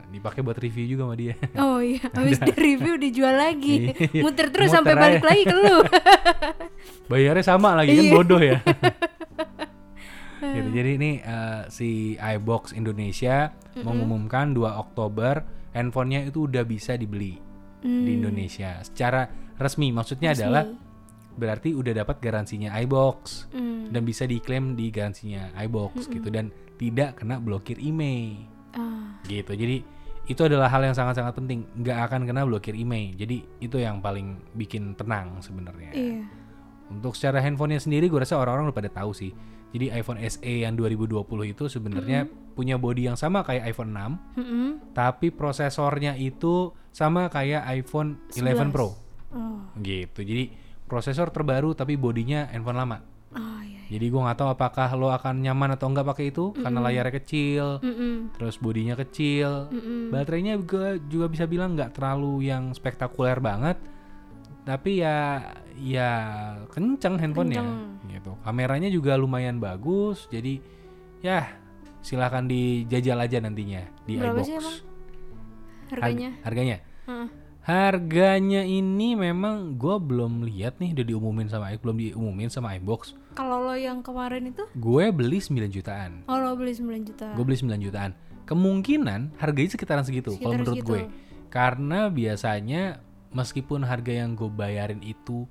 dipakai 0.08 0.40
buat 0.40 0.56
review 0.56 0.88
juga 0.90 1.04
sama 1.04 1.14
dia 1.14 1.36
Oh 1.60 1.78
iya, 1.78 2.00
habis 2.16 2.36
di 2.38 2.48
review 2.50 2.96
dijual 2.96 3.36
lagi. 3.36 3.92
Iya. 4.08 4.24
Muter 4.24 4.48
terus 4.48 4.66
Muter 4.66 4.76
sampai 4.80 4.94
balik 4.94 5.20
aja. 5.20 5.28
lagi 5.28 5.42
ke 5.42 5.54
lu. 5.54 5.76
bayarnya 7.06 7.44
sama 7.44 7.74
lagi 7.74 7.92
kan 7.92 8.04
Iya. 8.04 8.10
bodoh 8.10 8.40
ya 8.40 8.58
gitu. 10.42 10.68
jadi 10.72 10.90
ini 10.96 11.10
eh, 11.18 11.62
si 11.68 11.88
iBox 12.14 12.72
Indonesia 12.72 13.52
mengumumkan 13.76 14.50
2 14.50 14.64
Oktober 14.80 15.44
handphonenya 15.70 16.26
itu 16.26 16.46
udah 16.46 16.64
bisa 16.64 16.94
dibeli 16.94 17.38
Hmm, 17.82 18.06
di 18.06 18.14
Indonesia 18.14 18.78
secara 18.80 19.26
resmi 19.56 19.90
maksudnya 19.90 20.30
resmi. 20.30 20.46
adalah 20.46 20.64
berarti 21.32 21.74
udah 21.74 21.90
dapat 21.96 22.22
garansinya 22.22 22.70
iBox 22.78 23.50
Hmm. 23.50 23.90
dan 23.90 24.02
bisa 24.02 24.22
diklaim 24.22 24.78
di 24.78 24.86
garansinya 24.88 25.50
iBox 25.58 26.06
gitu 26.06 26.30
dan 26.30 26.54
tidak 26.76 27.20
kena 27.20 27.38
blokir 27.38 27.76
email. 27.78 28.48
Ah, 28.72 29.18
gitu. 29.24 29.52
Jadi 29.52 29.84
itu 30.22 30.40
adalah 30.40 30.70
hal 30.70 30.82
yang 30.82 30.94
sangat-sangat 30.94 31.34
penting. 31.34 31.66
Nggak 31.74 31.98
akan 32.08 32.20
kena 32.24 32.42
blokir 32.42 32.72
email. 32.72 33.12
Jadi 33.14 33.42
itu 33.58 33.76
yang 33.76 33.98
paling 33.98 34.38
bikin 34.52 34.94
tenang 34.94 35.40
sebenarnya. 35.40 35.90
Iya. 35.92 36.22
untuk 36.92 37.16
secara 37.16 37.40
handphonenya 37.40 37.80
sendiri 37.80 38.04
gue 38.06 38.20
rasa 38.20 38.36
orang-orang 38.36 38.68
udah 38.68 38.76
pada 38.76 38.92
tahu 38.92 39.16
sih. 39.16 39.32
Jadi 39.72 39.88
iPhone 39.88 40.20
SE 40.28 40.44
yang 40.44 40.76
2020 40.76 41.24
itu 41.48 41.64
sebenarnya 41.64 42.28
punya 42.52 42.76
body 42.76 43.08
yang 43.08 43.16
sama 43.16 43.40
kayak 43.40 43.72
iPhone 43.72 43.96
6 43.96 44.36
Mm-mm. 44.36 44.92
tapi 44.92 45.32
prosesornya 45.32 46.20
itu 46.20 46.68
sama 46.92 47.32
kayak 47.32 47.64
iPhone 47.72 48.20
11 48.28 48.68
11. 48.68 48.76
Pro 48.76 48.92
Oh. 49.32 49.64
gitu. 49.80 50.20
Jadi 50.20 50.52
prosesor 50.84 51.32
terbaru 51.32 51.72
tapi 51.72 51.96
bodinya 51.96 52.44
handphone 52.52 52.76
lama 52.76 53.00
Oh 53.32 53.60
iya. 53.60 53.80
iya. 53.82 53.88
jadi 53.90 54.06
gue 54.06 54.20
nggak 54.20 54.38
tahu 54.38 54.50
apakah 54.50 54.88
lo 54.92 55.08
akan 55.08 55.40
nyaman 55.40 55.72
atau 55.72 55.86
enggak 55.86 56.06
pakai 56.06 56.24
itu 56.28 56.52
karena 56.54 56.78
layarnya 56.80 57.14
kecil 57.14 57.66
Mm-mm. 57.80 58.32
terus 58.32 58.56
bodinya 58.56 58.94
kecil 58.94 59.68
Mm-mm. 59.68 60.08
baterainya 60.08 60.56
gue 60.58 60.88
juga 61.06 61.26
bisa 61.26 61.44
bilang 61.44 61.72
nggak 61.72 61.92
terlalu 61.92 62.46
yang 62.46 62.72
spektakuler 62.72 63.38
banget 63.38 63.76
tapi 64.62 65.00
ya 65.00 65.42
ya 65.74 66.10
kenceng 66.68 67.18
handphonenya 67.18 67.64
gitu 68.08 68.38
kameranya 68.40 68.86
juga 68.86 69.16
lumayan 69.16 69.58
bagus 69.58 70.30
jadi 70.30 70.62
ya 71.18 71.50
silahkan 71.98 72.44
dijajal 72.44 73.18
aja 73.18 73.38
nantinya 73.38 73.82
di 74.02 74.16
Berapa 74.16 74.34
iBox 74.34 74.46
sih 74.46 74.54
emang 74.56 74.76
Harg- 75.88 76.02
harganya? 76.02 76.30
harganya 76.42 76.78
Heeh. 77.04 77.28
Harganya 77.62 78.60
ini 78.60 79.14
memang 79.14 79.78
gue 79.78 79.96
belum 79.96 80.42
lihat 80.44 80.82
nih 80.82 80.98
udah 80.98 81.06
diumumin 81.06 81.46
sama 81.46 81.70
belum 81.72 81.96
diumumin 81.96 82.50
sama 82.50 82.74
iBox. 82.76 83.14
Kalau 83.32 83.62
lo 83.62 83.72
yang 83.72 84.02
kemarin 84.02 84.50
itu, 84.50 84.66
gue 84.72 85.04
beli 85.08 85.38
9 85.38 85.70
jutaan. 85.70 86.26
Oh 86.26 86.36
lo 86.36 86.52
beli 86.52 86.74
9 86.74 86.84
juta. 87.02 87.32
gue 87.32 87.44
beli 87.46 87.56
9 87.56 87.78
jutaan. 87.80 88.12
Kemungkinan 88.44 89.38
harganya 89.38 89.70
sekitaran 89.70 90.02
segitu 90.02 90.34
kalau 90.34 90.52
Sekitar 90.52 90.52
menurut 90.58 90.76
segitu. 90.76 90.90
gue. 90.90 91.02
Karena 91.48 92.00
biasanya 92.08 92.82
meskipun 93.30 93.80
harga 93.82 94.12
yang 94.12 94.34
gue 94.34 94.50
bayarin 94.50 95.00
itu 95.00 95.46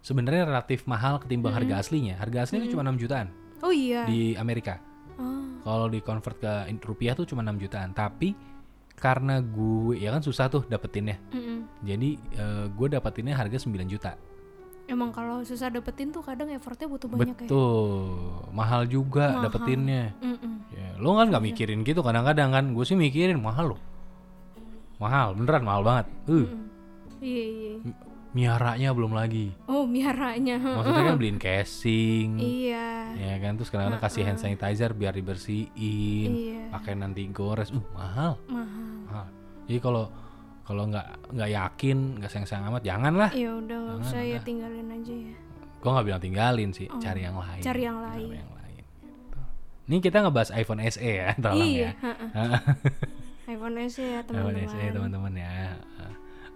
sebenarnya 0.00 0.48
relatif 0.48 0.88
mahal 0.88 1.20
ketimbang 1.20 1.52
harga 1.52 1.78
aslinya. 1.78 2.16
Harga 2.16 2.48
aslinya 2.48 2.64
itu 2.64 2.74
cuma 2.74 2.82
6 2.82 2.96
jutaan 2.98 3.28
Oh 3.60 3.70
iya. 3.70 4.08
di 4.08 4.32
Amerika. 4.34 4.80
Oh. 5.20 5.60
kalau 5.60 5.92
di 5.92 6.00
convert 6.00 6.40
ke 6.40 6.48
rupiah 6.80 7.12
tuh 7.12 7.28
cuma 7.28 7.44
6 7.44 7.60
jutaan. 7.60 7.92
Tapi 7.92 8.32
karena 9.00 9.40
gue 9.40 9.96
ya 9.96 10.12
kan 10.12 10.20
susah 10.20 10.46
tuh 10.46 10.62
dapetinnya 10.64 11.16
Mm-mm. 11.30 11.64
jadi 11.80 12.08
eh, 12.14 12.66
gue 12.68 12.86
dapetinnya 12.90 13.32
harga 13.32 13.56
9 13.58 13.72
juta 13.86 14.14
Emang 14.84 15.08
kalau 15.08 15.38
susah 15.40 15.70
dapetin 15.70 16.10
tuh 16.10 16.18
kadang 16.18 16.50
effortnya 16.50 16.84
butuh 16.84 17.06
banyak 17.06 17.32
ya. 17.32 17.46
betul 17.46 18.10
mahal 18.50 18.82
juga 18.84 19.32
Mahal. 19.32 19.42
dapetinnya 19.46 20.04
Mm-mm. 20.18 20.54
Ya, 20.70 20.98
lo 20.98 21.14
kan 21.14 21.30
nggak 21.30 21.44
mikirin 21.44 21.80
gitu 21.80 21.98
kadang-kadang 22.00 22.50
kan. 22.50 22.64
Gue 22.70 22.82
sih 22.82 22.94
mikirin 22.94 23.38
mahal 23.38 23.74
loh. 23.74 23.80
Mahal, 24.96 25.32
beneran 25.32 25.62
mahal 25.62 25.82
banget. 25.82 26.06
Uh, 26.26 26.42
Mm. 26.42 26.66
Iya 27.20 27.44
iya. 27.46 27.74
miaranya 28.30 28.88
belum 28.90 29.12
lagi. 29.12 29.54
Oh 29.64 29.84
miaranya. 29.84 30.58
Maksudnya 30.78 31.04
kan 31.04 31.16
beliin 31.16 31.38
casing, 31.38 32.38
iya. 32.38 33.10
ya 33.12 33.34
kan 33.38 33.54
terus 33.54 33.68
kadang-kadang 33.68 34.00
kasih 34.00 34.22
hand 34.24 34.38
sanitizer 34.38 34.90
biar 34.90 35.12
dibersihin, 35.12 36.30
Iya. 36.30 36.62
pakai 36.70 36.94
nanti 36.94 37.26
gores. 37.28 37.70
Uh, 37.70 37.82
mahal, 37.92 38.38
Mahal. 38.46 38.89
Jadi 39.70 39.78
kalau 39.78 40.10
kalau 40.66 40.82
nggak 40.90 41.30
nggak 41.30 41.50
yakin, 41.54 42.18
nggak 42.18 42.26
sayang-sayang 42.26 42.66
amat, 42.74 42.82
jangan 42.82 43.14
lah. 43.14 43.30
Ya 43.30 43.54
udah 43.54 43.78
nggak 43.78 43.96
usah 44.02 44.22
ya 44.26 44.38
tinggalin 44.42 44.86
aja 44.90 45.14
ya. 45.14 45.36
Gue 45.78 45.90
nggak 45.94 46.06
bilang 46.10 46.22
tinggalin 46.22 46.70
sih, 46.74 46.90
cari 46.98 47.22
yang 47.22 47.38
lain. 47.38 47.62
Oh, 47.62 47.66
Cari 47.70 47.82
yang 47.86 47.98
lain. 48.02 48.26
Cari 48.26 48.38
yang 48.42 48.52
lain. 48.58 48.82
Gitu. 48.82 49.38
Ini 49.86 49.96
kita 50.02 50.16
ngebahas 50.26 50.50
iPhone 50.58 50.82
SE 50.90 51.06
ya, 51.06 51.30
tolong 51.46 51.70
iya. 51.70 51.90
ya. 51.94 52.42
iPhone 53.54 53.74
SE 53.86 54.02
ya 54.02 54.20
iPhone 54.26 54.42
teman-teman. 54.42 54.66
SE 54.74 54.84
teman-teman 54.90 55.32
ya. 55.38 55.54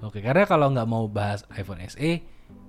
Oke, 0.02 0.18
karena 0.18 0.42
kalau 0.50 0.75
nggak 0.75 0.88
mau 0.90 1.06
bahas 1.06 1.47
iPhone 1.54 1.87
SE, 1.87 2.11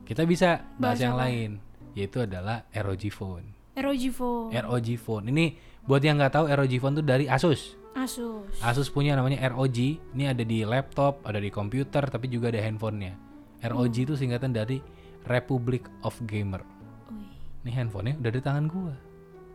kita 0.05 0.29
bisa 0.29 0.61
bahas, 0.77 0.93
Bahas 0.93 0.99
yang 1.01 1.17
apa? 1.17 1.25
lain, 1.25 1.49
yaitu 1.97 2.21
adalah 2.21 2.69
ROG 2.69 3.09
Phone. 3.09 3.49
ROG 3.73 4.03
Phone. 4.13 4.53
ROG 4.53 4.89
Phone 5.01 5.25
ini 5.33 5.57
buat 5.89 6.05
yang 6.05 6.21
nggak 6.21 6.37
tahu 6.37 6.45
ROG 6.53 6.73
Phone 6.77 7.01
tuh 7.01 7.05
dari 7.05 7.25
Asus. 7.25 7.81
Asus. 7.95 8.51
Asus 8.59 8.87
punya 8.87 9.15
namanya 9.15 9.39
ROG. 9.49 9.77
Ini 10.11 10.23
ada 10.27 10.43
di 10.43 10.61
laptop, 10.61 11.23
ada 11.23 11.39
di 11.39 11.47
komputer, 11.47 12.03
tapi 12.05 12.27
juga 12.27 12.51
ada 12.51 12.59
handphonenya. 12.59 13.15
ROG 13.65 13.87
Hmm. 13.89 14.03
itu 14.03 14.13
singkatan 14.13 14.51
dari 14.51 14.83
Republic 15.25 15.87
of 16.01 16.13
Gamer. 16.21 16.59
Wih. 17.07 17.31
Ini 17.63 17.71
handphonenya 17.73 18.19
udah 18.19 18.31
di 18.31 18.41
tangan 18.41 18.65
gua. 18.67 18.93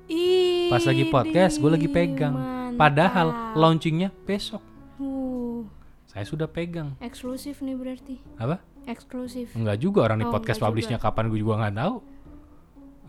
Ih, 0.08 0.66
Pas 0.66 0.82
lagi 0.82 1.06
podcast, 1.06 1.54
gue 1.56 1.70
lagi 1.70 1.86
pegang. 1.86 2.34
Padahal 2.74 3.54
launchingnya 3.54 4.10
besok. 4.24 4.58
Uh, 4.96 5.62
Saya 6.04 6.26
sudah 6.26 6.50
pegang. 6.50 6.98
eksklusif 6.98 7.60
nih 7.60 7.76
berarti. 7.76 8.18
Apa? 8.34 8.58
Eksklusif. 8.84 9.54
Enggak 9.54 9.78
juga 9.78 10.02
orang 10.02 10.18
di 10.18 10.26
Oh, 10.26 10.32
podcast 10.32 10.58
enggak 10.58 10.66
publishnya 10.66 10.98
kapan 10.98 11.30
gue 11.30 11.38
juga 11.38 11.62
nggak 11.62 11.76
tahu. 11.76 11.96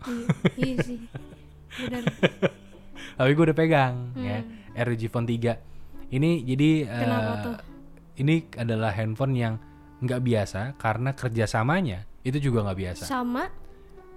iya, 0.04 0.26
iya 0.56 0.76
sih. 0.78 0.98
Benar. 1.80 2.02
Tapi 3.12 3.30
gue 3.32 3.44
udah 3.44 3.58
pegang 3.58 3.94
ya 4.14 4.38
ROG 4.74 5.02
Phone 5.08 5.26
3. 5.26 5.58
Ini 6.10 6.30
jadi 6.44 6.70
Hmm. 6.84 6.98
Kenapa 6.98 7.32
tuh? 7.40 7.54
ini 8.14 8.34
adalah 8.54 8.92
handphone 8.92 9.32
yang 9.32 9.54
nggak 9.98 10.20
biasa 10.20 10.60
karena 10.76 11.10
kerjasamanya 11.12 12.04
itu 12.20 12.38
juga 12.42 12.62
nggak 12.62 12.78
biasa. 12.78 13.04
Sama 13.04 13.48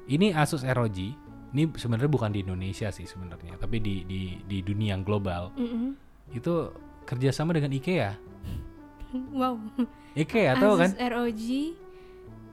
Ini 0.05 0.33
Asus 0.33 0.61
ROG. 0.61 0.97
Ini 1.49 1.71
sebenarnya 1.73 2.05
bukan 2.07 2.29
di 2.29 2.43
Indonesia 2.43 2.91
sih 2.91 3.03
sebenarnya, 3.03 3.55
tapi 3.55 3.79
di 3.79 4.03
di 4.03 4.37
di 4.39 4.59
dunia 4.59 4.93
yang 4.93 5.01
global 5.01 5.49
Mm-mm. 5.55 5.95
itu 6.29 6.69
kerjasama 7.03 7.51
dengan 7.51 7.71
IKEA. 7.71 8.13
Wow. 9.31 9.55
IKEA 10.13 10.53
tahu 10.55 10.75
kan? 10.75 10.91
Asus 10.91 10.99
ROG 11.01 11.43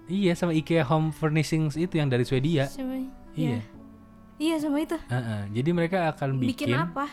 Iya 0.06 0.32
sama 0.32 0.52
IKEA 0.52 0.82
Home 0.84 1.10
Furnishings 1.10 1.74
itu 1.74 1.94
yang 1.94 2.06
dari 2.06 2.22
Swedia. 2.22 2.66
sama 2.66 3.02
Iya. 3.34 3.58
ya. 3.58 3.60
Iya 4.38 4.56
sama 4.58 4.78
itu. 4.78 4.96
Heeh, 4.98 5.40
Jadi 5.52 5.70
mereka 5.72 5.98
akan 6.08 6.36
Bikin, 6.36 6.68
bikin, 6.68 6.74
apa? 6.74 7.06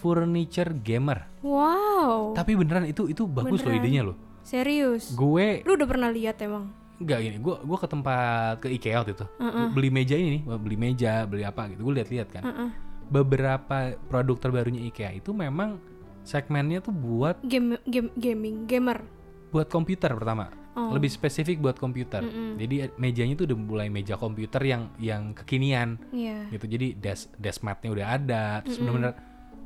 Furniture 0.00 0.72
gamer. 0.74 1.28
Wow. 1.44 2.32
Tapi 2.32 2.56
beneran 2.56 2.88
itu 2.88 3.04
itu 3.06 3.28
bagus 3.28 3.60
loh 3.60 3.68
Beneran. 3.68 3.84
idenya 3.84 4.02
loh. 4.02 4.16
Serius. 4.40 5.12
Gue 5.12 5.60
Lu 5.62 5.76
udah 5.76 5.84
pernah 5.84 6.08
lihat 6.08 6.40
emang? 6.40 6.72
nggak 6.96 7.16
gini, 7.18 7.36
gue 7.38 7.56
gue 7.56 7.78
ke 7.78 7.88
tempat 7.88 8.60
ke 8.60 8.68
IKEA 8.70 9.00
waktu 9.00 9.16
itu, 9.16 9.24
Gua 9.24 9.72
beli 9.72 9.88
meja 9.88 10.12
ini 10.14 10.36
nih, 10.36 10.42
beli 10.54 10.76
meja, 10.76 11.24
beli 11.24 11.44
apa 11.44 11.64
gitu, 11.68 11.80
gue 11.80 11.94
lihat-lihat 11.96 12.28
kan. 12.28 12.42
Heeh. 12.44 12.70
Beberapa 13.10 13.76
produk 14.04 14.36
terbarunya 14.36 14.84
IKEA 14.84 15.16
itu 15.16 15.32
memang 15.32 15.80
segmennya 16.22 16.78
tuh 16.78 16.92
buat 16.92 17.40
Game, 17.40 17.80
game 17.84 18.12
gaming 18.14 18.64
gamer. 18.64 19.00
buat 19.48 19.66
komputer 19.66 20.12
pertama, 20.12 20.52
Oh. 20.70 20.92
lebih 20.92 21.08
spesifik 21.08 21.58
buat 21.58 21.74
komputer. 21.74 22.22
Jadi 22.54 22.92
mejanya 22.94 23.34
tuh 23.34 23.48
udah 23.48 23.58
mulai 23.58 23.88
meja 23.88 24.14
komputer 24.14 24.62
yang 24.62 24.92
yang 24.94 25.32
kekinian 25.32 25.98
Iya. 26.12 26.52
gitu. 26.52 26.68
Jadi 26.68 26.94
desk 26.94 27.32
desk 27.34 27.64
mat-nya 27.64 27.90
udah 27.90 28.06
ada, 28.12 28.44
terus 28.60 28.76
bener-bener 28.76 29.16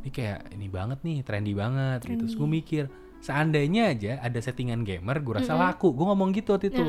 ini 0.05 0.11
kayak 0.11 0.53
ini 0.53 0.69
banget 0.69 0.99
nih, 1.01 1.19
trendy 1.21 1.53
banget 1.53 2.05
gitu. 2.05 2.23
Terus 2.23 2.37
gue 2.37 2.49
mikir 2.51 2.85
seandainya 3.19 3.89
aja 3.89 4.21
ada 4.21 4.37
settingan 4.37 4.85
gamer 4.85 5.17
gue 5.19 5.35
rasa 5.35 5.57
laku 5.57 5.91
gue 5.91 6.05
ngomong 6.05 6.29
gitu 6.31 6.53
waktu 6.53 6.69
itu 6.69 6.85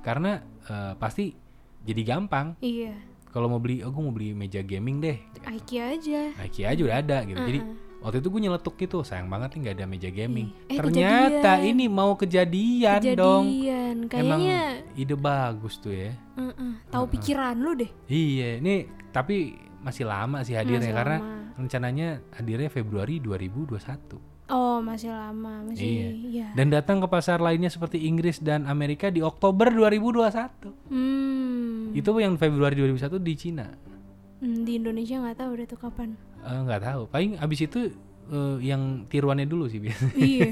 karena 0.00 0.38
eh, 0.62 0.94
pasti 0.94 1.34
jadi 1.82 2.02
gampang 2.06 2.54
Iya. 2.58 2.94
kalau 3.26 3.48
mau 3.48 3.58
beli 3.58 3.82
oh 3.82 3.90
gue 3.90 3.98
mau 4.00 4.14
beli 4.14 4.30
meja 4.32 4.62
gaming 4.62 5.02
deh 5.02 5.18
IKEA 5.44 5.84
aja. 5.92 6.20
IKEA 6.40 6.66
aja 6.70 6.80
udah 6.80 6.96
ada 6.96 7.18
gitu 7.24 7.40
jadi 7.42 7.60
waktu 7.98 8.16
itu 8.20 8.28
gue 8.28 8.40
nyeletuk 8.40 8.74
gitu 8.78 8.96
sayang 9.00 9.26
banget 9.26 9.50
nih 9.50 9.60
nggak 9.60 9.74
ada 9.74 9.86
meja 9.88 10.10
gaming 10.10 10.46
Eh, 10.64 10.78
ternyata 10.78 11.34
kejadian. 11.58 11.66
ini 11.66 11.84
mau 11.88 12.12
kejadian, 12.14 13.00
dong 13.12 13.44
Kejadian. 13.50 13.96
emang 14.06 14.40
Kayaknya 14.40 14.60
ide 14.94 15.16
bagus 15.16 15.74
tuh 15.76 15.90
ya 15.90 16.14
uh-uh, 16.36 16.86
tahu 16.86 17.04
pikiran 17.10 17.58
lu 17.58 17.74
deh. 17.74 17.90
iya 18.06 18.62
ini 18.62 18.86
tapi 19.10 19.58
masih 19.80 20.06
lama 20.06 20.40
sih 20.40 20.54
hadirnya 20.54 20.86
Masih 20.86 20.94
karena 20.94 21.18
lama. 21.18 21.43
Rencananya 21.54 22.22
hadirnya 22.32 22.68
Februari 22.68 23.18
2021 23.18 24.36
Oh, 24.44 24.76
masih 24.78 25.08
lama, 25.08 25.64
masih 25.64 25.80
Iya. 25.80 26.08
iya. 26.12 26.46
dan 26.52 26.68
datang 26.68 27.00
ke 27.00 27.08
pasar 27.08 27.40
lainnya 27.40 27.68
seperti 27.68 28.04
Inggris 28.04 28.38
dan 28.38 28.64
Amerika 28.64 29.08
di 29.08 29.18
Oktober 29.18 29.72
2021 29.72 30.68
Hmm. 30.86 31.90
itu 31.92 32.10
yang 32.14 32.36
Februari 32.36 32.74
2021 32.74 33.18
di 33.18 33.34
Cina 33.34 33.66
Hmm, 34.36 34.60
di 34.62 34.76
Indonesia 34.76 35.16
nggak 35.16 35.38
tahu 35.38 35.50
udah 35.54 35.66
tuh 35.66 35.78
kapan. 35.78 36.12
Eh, 36.38 36.58
nggak 36.60 36.80
tahu 36.82 37.00
paling 37.08 37.38
abis 37.38 37.60
itu 37.62 37.80
eh, 38.26 38.56
yang 38.62 38.82
tiruannya 39.06 39.44
dulu 39.44 39.64
sih 39.64 39.80
biasanya 39.80 40.12
iya. 40.14 40.48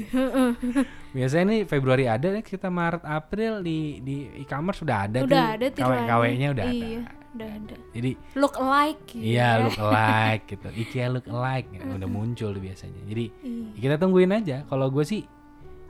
biasanya 1.15 1.45
nih 1.47 1.61
Februari 1.63 2.05
ada 2.05 2.41
kita 2.41 2.67
Maret 2.67 3.03
April 3.03 3.61
di 3.61 4.01
di 4.01 4.15
e-commerce 4.39 4.81
sudah 4.81 5.05
ada 5.05 5.21
udah 5.21 5.29
tuh 5.29 5.53
ada 5.53 5.67
tiruannya. 5.69 6.01
KW-KW-nya 6.03 6.47
udah 6.49 6.65
iya, 6.65 6.81
ada 6.97 7.21
udah 7.33 7.49
ada. 7.49 7.75
jadi 7.91 8.11
Look 8.33 8.55
alike. 8.55 9.01
gitu 9.09 9.23
iya 9.23 9.49
ya. 9.51 9.63
look 9.63 9.79
alike 9.79 10.43
gitu 10.51 10.67
IKEA 10.71 11.07
look 11.09 11.25
alike 11.25 11.67
gitu. 11.69 11.85
udah 11.87 12.05
muncul 12.07 12.51
biasanya 12.55 13.01
jadi 13.05 13.25
Iya. 13.41 13.67
ya 13.71 13.79
kita 13.81 13.95
tungguin 13.97 14.31
aja 14.31 14.57
kalau 14.65 14.87
gue 14.87 15.01
sih 15.01 15.21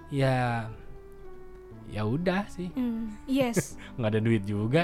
ya 0.09 0.67
ya 1.85 2.01
udah 2.01 2.47
sih 2.47 2.71
Hmm, 2.71 3.11
Yes. 3.23 3.75
nggak 3.95 4.09
ada 4.09 4.19
duit 4.19 4.43
juga 4.43 4.81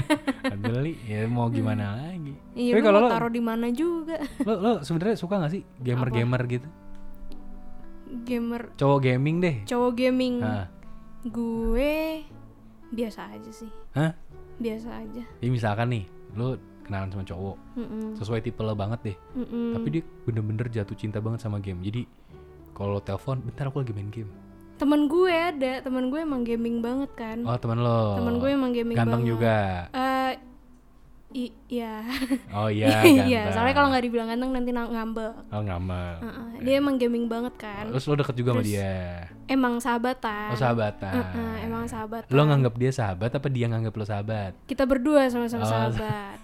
beli 0.62 0.98
ya 1.02 1.24
mau 1.24 1.46
gimana 1.46 1.96
lagi 1.96 2.34
iya, 2.52 2.72
tapi 2.72 2.82
kalau 2.82 2.98
lo 2.98 3.08
taruh 3.08 3.30
di 3.30 3.40
mana 3.40 3.70
juga. 3.70 4.20
lo 4.42 4.52
lo 4.54 4.72
sebenarnya 4.80 5.16
suka 5.16 5.38
nggak 5.38 5.52
sih 5.52 5.62
gamer 5.78 6.08
gamer 6.10 6.42
gitu 6.46 6.68
Gamer 8.24 8.76
cowok 8.76 8.98
gaming 9.02 9.40
deh 9.40 9.56
cowok 9.64 9.92
gaming. 9.94 10.44
Hah? 10.44 10.68
Gue 11.24 12.26
biasa 12.90 13.30
aja 13.30 13.48
sih. 13.48 13.72
Hah? 13.94 14.12
Biasa 14.62 14.88
aja. 14.96 15.22
Jadi 15.36 15.50
misalkan 15.50 15.86
nih 15.90 16.04
lo 16.32 16.54
kenalan 16.82 17.08
sama 17.08 17.22
cowok 17.22 17.56
Mm-mm. 17.76 18.06
sesuai 18.16 18.40
tipe 18.40 18.58
lo 18.58 18.74
banget 18.74 19.00
deh 19.04 19.16
Mm-mm. 19.36 19.70
tapi 19.72 19.86
dia 19.88 20.02
bener-bener 20.20 20.66
jatuh 20.66 20.92
cinta 20.92 21.18
banget 21.18 21.38
sama 21.38 21.58
game 21.58 21.78
jadi 21.78 22.02
kalau 22.72 22.98
telepon 22.98 23.38
bentar 23.38 23.66
aku 23.66 23.80
lagi 23.80 23.92
main 23.92 24.08
game 24.08 24.26
Temen 24.72 25.06
gue 25.06 25.30
ada, 25.30 25.78
temen 25.78 26.10
gue 26.10 26.18
emang 26.18 26.42
gaming 26.42 26.82
banget 26.82 27.06
kan. 27.14 27.38
oh 27.40 27.54
teman 27.54 27.78
lo 27.78 28.18
Temen 28.18 28.34
gue 28.36 28.50
emang 28.50 28.74
gaming 28.74 28.98
ganteng 28.98 29.22
banget. 29.22 29.30
juga 29.30 29.56
Eh, 29.86 30.01
i- 31.34 31.56
iya. 31.66 32.04
oh 32.50 32.66
iya 32.66 33.00
Iya, 33.28 33.50
soalnya 33.50 33.72
kalau 33.72 33.88
nggak 33.88 34.04
dibilang 34.04 34.28
ganteng 34.28 34.50
nanti 34.50 34.70
na- 34.70 34.86
ngambek. 34.86 35.34
oh 35.48 35.60
ngambek 35.60 36.16
Heeh, 36.20 36.48
Dia 36.62 36.74
emang 36.76 36.94
gaming 36.96 37.26
banget 37.26 37.54
kan. 37.56 37.88
terus 37.88 38.04
lo 38.04 38.14
deket 38.14 38.34
juga 38.34 38.50
sama 38.50 38.60
Terus- 38.60 38.70
dia 38.70 38.94
Emang 39.44 39.74
sahabatan. 39.76 40.48
oh 40.48 40.58
sahabatan 40.58 41.12
Heeh, 41.14 41.54
emang 41.64 41.84
sahabatan. 41.84 42.28
lo 42.28 42.42
nganggap 42.42 42.74
dia 42.76 42.90
sahabat 42.90 43.30
apa 43.32 43.48
dia 43.48 43.66
nganggap 43.66 43.92
lo 43.92 44.04
sahabat 44.04 44.52
Kita 44.64 44.84
berdua 44.84 45.26
sama-sama 45.26 45.62
Oh. 45.62 45.68
sahabat. 45.68 46.36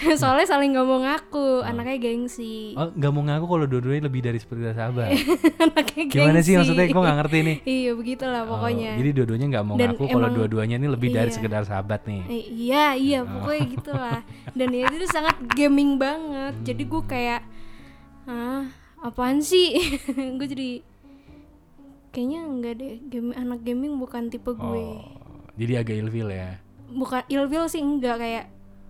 Soalnya 0.20 0.46
saling 0.46 0.70
nggak 0.70 0.82
mau 0.82 0.98
ngaku, 0.98 1.60
anaknya 1.60 1.96
gengsi. 1.98 2.72
oh 2.72 2.88
nggak 2.88 3.10
mau 3.10 3.22
ngaku 3.22 3.44
kalau 3.46 3.66
dua-duanya 3.66 4.02
lebih 4.04 4.20
dari 4.20 4.36
seperti 4.36 4.70
sahabat 4.70 5.12
anaknya 5.64 6.02
gimana 6.06 6.38
sih 6.38 6.52
gengsi. 6.52 6.58
maksudnya 6.58 6.86
gue 6.86 7.02
nggak 7.02 7.18
ngerti 7.18 7.38
nih 7.40 7.56
iya, 7.76 7.90
begitulah 7.92 8.42
Oh, 8.42 8.48
pokoknya. 8.50 8.90
jadi 8.96 9.10
dua-duanya 9.12 9.46
nggak 9.48 9.64
mau 9.64 9.74
Dan 9.74 9.88
ngaku 9.90 10.04
kalau 10.06 10.28
dua-duanya 10.30 10.76
ini 10.76 10.88
lebih 10.88 11.08
dari 11.10 11.26
iya. 11.26 11.34
sekedar 11.34 11.62
sahabat 11.62 12.00
nih 12.04 12.22
Eh, 12.26 12.44
iya, 12.50 12.84
iya, 12.92 13.18
Oh. 13.20 13.28
pokoknya 13.30 13.64
gitulah. 13.70 14.20
Dan 14.50 14.68
ya 14.70 14.84
itu 14.88 15.06
sangat 15.06 15.36
gaming 15.52 15.96
banget. 15.96 16.54
Jadi 16.64 16.82
Hmm. 16.82 16.90
gue 16.90 17.02
kayak 17.06 17.40
ah, 18.24 18.62
apaan 19.00 19.40
sih? 19.40 19.76
gue 20.08 20.46
jadi 20.46 20.70
kayaknya 22.10 22.40
enggak 22.42 22.74
deh. 22.76 22.94
Game 23.04 23.30
anak 23.32 23.60
gaming 23.60 23.94
bukan 23.96 24.28
tipe 24.28 24.50
gue. 24.50 24.64
oh 24.86 25.04
jadi 25.54 25.78
agak 25.78 25.96
ilfil 25.98 26.26
ya 26.26 26.56
Bukan 26.88 27.20
ilfil 27.28 27.64
sih 27.66 27.78
enggak 27.78 28.16
kayak 28.16 28.44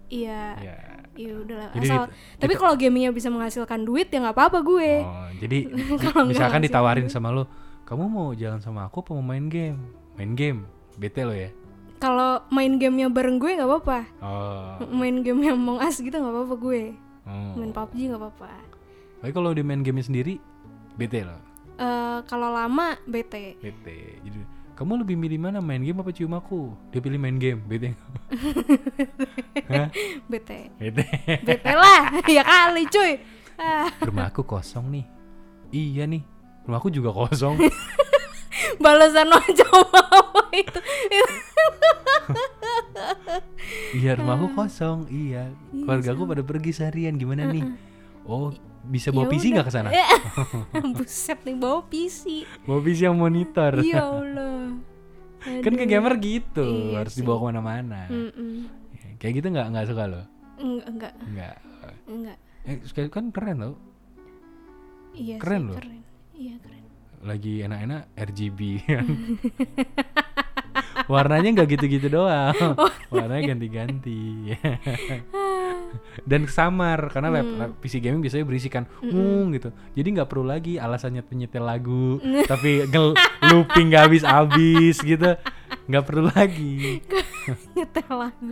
iya 0.08 0.54
ya 0.56 0.76
ya 1.26 1.34
udahlah. 1.36 1.68
Jadi 1.74 1.88
asal 1.88 2.04
tapi 2.36 2.54
kalau 2.54 2.74
gamingnya 2.74 3.10
bisa 3.10 3.28
menghasilkan 3.28 3.82
duit 3.82 4.08
ya 4.08 4.20
nggak 4.20 4.32
apa-apa 4.32 4.58
gue. 4.62 4.90
Oh, 5.04 5.28
jadi 5.36 5.58
misalkan 6.30 6.60
ditawarin 6.62 7.08
sama 7.08 7.28
lo, 7.28 7.44
kamu 7.84 8.04
mau 8.06 8.28
jalan 8.32 8.58
sama 8.58 8.86
aku 8.86 9.02
apa 9.02 9.10
mau 9.12 9.24
main 9.24 9.46
game? 9.46 9.80
Main 10.14 10.32
game, 10.34 10.60
bete 10.96 11.22
lo 11.22 11.32
ya. 11.32 11.50
kalau 12.00 12.40
main 12.48 12.80
gamenya 12.80 13.12
bareng 13.12 13.36
gue 13.36 13.60
nggak 13.60 13.68
apa-apa. 13.68 13.98
Oh, 14.24 14.88
main 14.88 15.20
game 15.20 15.44
yang 15.44 15.60
Among 15.60 15.80
Us 15.80 16.00
gitu 16.00 16.12
nggak 16.12 16.32
apa-apa 16.32 16.54
gue. 16.56 16.82
Oh. 17.28 17.52
main 17.56 17.70
PUBG 17.70 18.08
nggak 18.08 18.20
apa-apa. 18.20 18.48
Tapi 19.20 19.32
kalau 19.32 19.52
dia 19.52 19.60
main 19.60 19.84
game 19.84 20.00
sendiri, 20.00 20.40
bete 20.96 21.20
lo, 21.22 21.36
Eh, 21.76 22.18
kalau 22.24 22.52
lama 22.52 22.96
bete. 23.04 23.56
Bete. 23.56 24.20
Jadi 24.20 24.36
kamu 24.80 25.04
lebih 25.04 25.12
milih 25.12 25.36
mana 25.36 25.60
main 25.60 25.84
game 25.84 26.00
apa 26.00 26.08
cium 26.08 26.32
aku? 26.32 26.72
Dia 26.88 27.04
pilih 27.04 27.20
main 27.20 27.36
game, 27.36 27.60
bete. 27.68 27.92
Bete 30.32 30.72
Bete. 30.80 31.04
bete 31.44 31.72
lah 31.76 32.08
ya 32.32 32.40
kali 32.40 32.88
cuy 32.88 33.20
ah, 33.60 33.92
Rumahku 34.00 34.40
kosong 34.48 34.88
nih. 34.88 35.04
Iya 35.68 36.08
nih, 36.08 36.24
rumahku 36.64 36.88
juga 36.88 37.12
kosong. 37.12 37.60
balasan 38.80 39.28
aja 39.28 39.68
mau 39.68 40.48
itu, 40.48 40.80
itu. 41.12 41.34
iya 44.00 44.16
rumahku 44.16 44.56
kosong. 44.56 45.12
Iya, 45.12 45.52
keluargaku 45.76 46.24
pada 46.24 46.40
pergi 46.40 46.72
seharian. 46.72 47.20
Gimana 47.20 47.52
nih? 47.52 47.68
Oh, 48.24 48.48
bisa 48.82 49.08
bawa 49.10 49.24
Ya 49.24 49.30
PC 49.30 49.42
udah. 49.42 49.52
nggak 49.52 49.66
ke 49.66 49.72
sana? 49.72 49.88
buset 50.96 51.38
nih 51.40 51.54
bawa 51.54 51.78
PC 51.84 52.22
Bawa 52.62 52.80
PC 52.80 52.98
yang 53.02 53.16
monitor. 53.16 53.72
ya 53.80 54.00
Allah 54.00 54.76
kan 55.64 55.72
ke 55.72 55.84
gamer 55.84 56.14
gitu 56.16 56.64
Iya 56.90 56.96
harus 56.98 57.12
sih. 57.12 57.20
dibawa 57.20 57.36
ke 57.36 57.44
mana-mana 57.46 58.00
Mm-mm. 58.06 58.68
kayak 59.16 59.32
gitu 59.36 59.48
nggak 59.48 59.66
nggak 59.68 59.86
suka 59.86 60.04
lo 60.04 60.22
enggak 60.56 60.86
enggak 60.86 61.12
nggak 61.26 61.56
enggak 62.06 62.36
eh 62.62 62.76
kan 63.08 63.24
keren 63.30 63.56
lo 63.58 63.70
iya 65.12 65.36
Keren 65.36 65.60
sih, 65.60 65.66
loh. 65.66 65.76
keren 65.76 66.00
iya 66.34 66.54
keren 66.56 66.84
lagi 67.20 67.52
enak-enak 67.60 68.02
RGB 68.18 68.60
kan 68.82 69.06
warnanya 71.06 71.48
nggak 71.52 71.68
gitu-gitu 71.70 72.08
doang. 72.08 72.54
Oh, 72.80 72.88
warnanya 73.12 73.50
ganti-ganti. 73.50 74.54
Dan 76.22 76.46
samar 76.46 77.10
karena 77.10 77.28
Hmm. 77.32 77.58
lap- 77.58 77.76
PC 77.80 77.98
gaming 77.98 78.20
biasanya 78.20 78.44
berisikan 78.44 78.84
hmm 79.00 79.50
gitu. 79.52 79.68
Jadi 79.92 80.08
nggak 80.14 80.28
perlu 80.28 80.44
lagi 80.44 80.76
alasannya 80.76 81.20
penyetel 81.20 81.62
lagu 81.62 82.22
tapi 82.50 82.86
ngel- 82.86 83.18
looping 83.44 83.90
nggak 83.90 84.04
habis-habis 84.06 84.96
gitu. 85.00 85.34
Nggak 85.86 86.04
perlu 86.04 86.30
lagi. 86.30 87.02
Nyetel 87.74 88.10
lagu. 88.12 88.46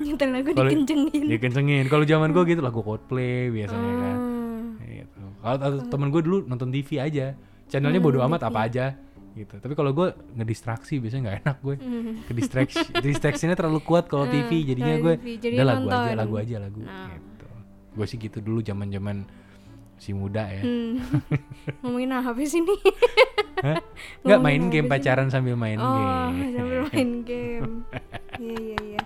Nyetel 0.00 0.28
lagu 0.32 0.48
Kalau- 0.50 0.66
dikencengin. 0.68 1.24
dikencengin. 1.28 1.84
Kalau 1.86 2.02
zaman 2.02 2.32
gue 2.32 2.42
gitu 2.44 2.60
lagu 2.60 2.80
Coldplay 2.80 3.46
biasanya 3.48 3.92
kan. 3.94 4.16
Hmm. 4.18 4.66
gitu. 4.82 5.22
Kalau 5.38 5.56
temen 5.86 6.08
gue 6.10 6.20
dulu 6.20 6.38
nonton 6.42 6.68
TV 6.68 6.98
aja, 6.98 7.38
channelnya 7.66 8.02
bodo 8.02 8.18
amat 8.20 8.42
apa 8.44 8.66
aja 8.66 8.98
gitu. 9.32 9.54
Tapi 9.58 9.74
kalau 9.76 9.90
gue 9.96 10.12
ngedistraksi 10.36 11.00
biasanya 11.00 11.22
nggak 11.28 11.38
enak 11.44 11.56
gue. 11.60 11.76
Hmm. 11.80 12.14
Ke 12.24 12.32
distraksi, 12.36 12.84
distraksinya 13.06 13.56
terlalu 13.56 13.80
kuat 13.84 14.08
kalau 14.08 14.28
TV, 14.28 14.64
jadinya 14.64 14.94
kalau 14.96 15.04
gue 15.04 15.14
jadinya 15.40 15.62
udah 15.62 15.66
lagu 15.68 15.88
aja, 15.88 16.12
lagu 16.16 16.34
aja, 16.36 16.56
lagu. 16.60 16.80
Nah. 16.84 17.08
Gitu. 17.16 17.46
Gue 17.92 18.06
sih 18.08 18.18
gitu 18.20 18.38
dulu 18.40 18.60
zaman 18.60 18.88
zaman 18.92 19.16
si 20.02 20.10
muda 20.10 20.50
ya. 20.50 20.62
Hmm. 20.66 20.98
ngomongin 21.86 22.10
apa 22.10 22.34
sih 22.42 22.58
ini? 22.58 22.74
Nggak 24.26 24.40
main 24.42 24.62
game 24.66 24.88
pacaran 24.90 25.30
sambil 25.30 25.54
main 25.54 25.78
oh 25.78 25.86
game. 25.86 26.58
sambil 26.58 26.80
main 26.90 27.10
game 27.22 27.70
iya 28.42 28.56
iya 28.58 28.78
iya 28.98 29.02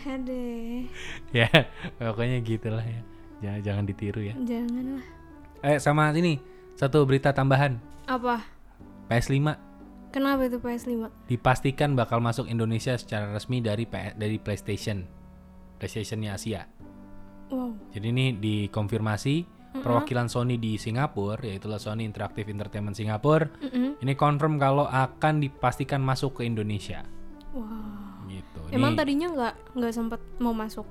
Aduh, 0.00 0.88
ya, 1.28 1.44
pokoknya 2.00 2.40
gitulah 2.40 2.80
ya. 2.80 3.04
Jangan 3.44 3.60
jangan 3.60 3.84
ditiru 3.84 4.24
ya. 4.24 4.32
janganlah. 4.32 5.04
Eh 5.60 5.76
sama 5.76 6.08
ini 6.16 6.40
satu 6.72 7.04
berita 7.04 7.36
tambahan. 7.36 7.76
Apa? 8.08 8.40
PS5 9.10 9.36
Kenapa 10.10 10.42
itu 10.42 10.58
PS5? 10.58 11.06
dipastikan 11.26 11.94
bakal 11.94 12.18
masuk 12.18 12.46
Indonesia 12.46 12.94
secara 12.94 13.30
resmi 13.30 13.58
dari 13.58 13.86
P- 13.86 14.14
dari 14.14 14.38
PlayStation. 14.38 15.06
PlayStationnya 15.78 16.34
Asia. 16.34 16.66
Wow. 17.46 17.78
Jadi 17.90 18.06
ini 18.08 18.26
dikonfirmasi 18.34 19.34
perwakilan 19.72 20.26
Sony 20.26 20.58
di 20.58 20.74
Singapura, 20.74 21.38
yaitulah 21.40 21.78
Sony 21.78 22.02
Interactive 22.02 22.46
Entertainment 22.46 22.94
Singapura. 22.94 23.46
Mm-mm. 23.62 24.02
Ini 24.02 24.12
confirm 24.14 24.58
kalau 24.58 24.84
akan 24.84 25.38
dipastikan 25.38 26.02
masuk 26.02 26.38
ke 26.38 26.42
Indonesia. 26.42 27.06
Wow. 27.54 28.26
Gitu. 28.26 28.60
Emang 28.70 28.94
Ini, 28.94 28.98
tadinya 28.98 29.28
nggak 29.30 29.54
nggak 29.74 29.92
sempat 29.94 30.18
mau 30.38 30.50
masuk? 30.50 30.86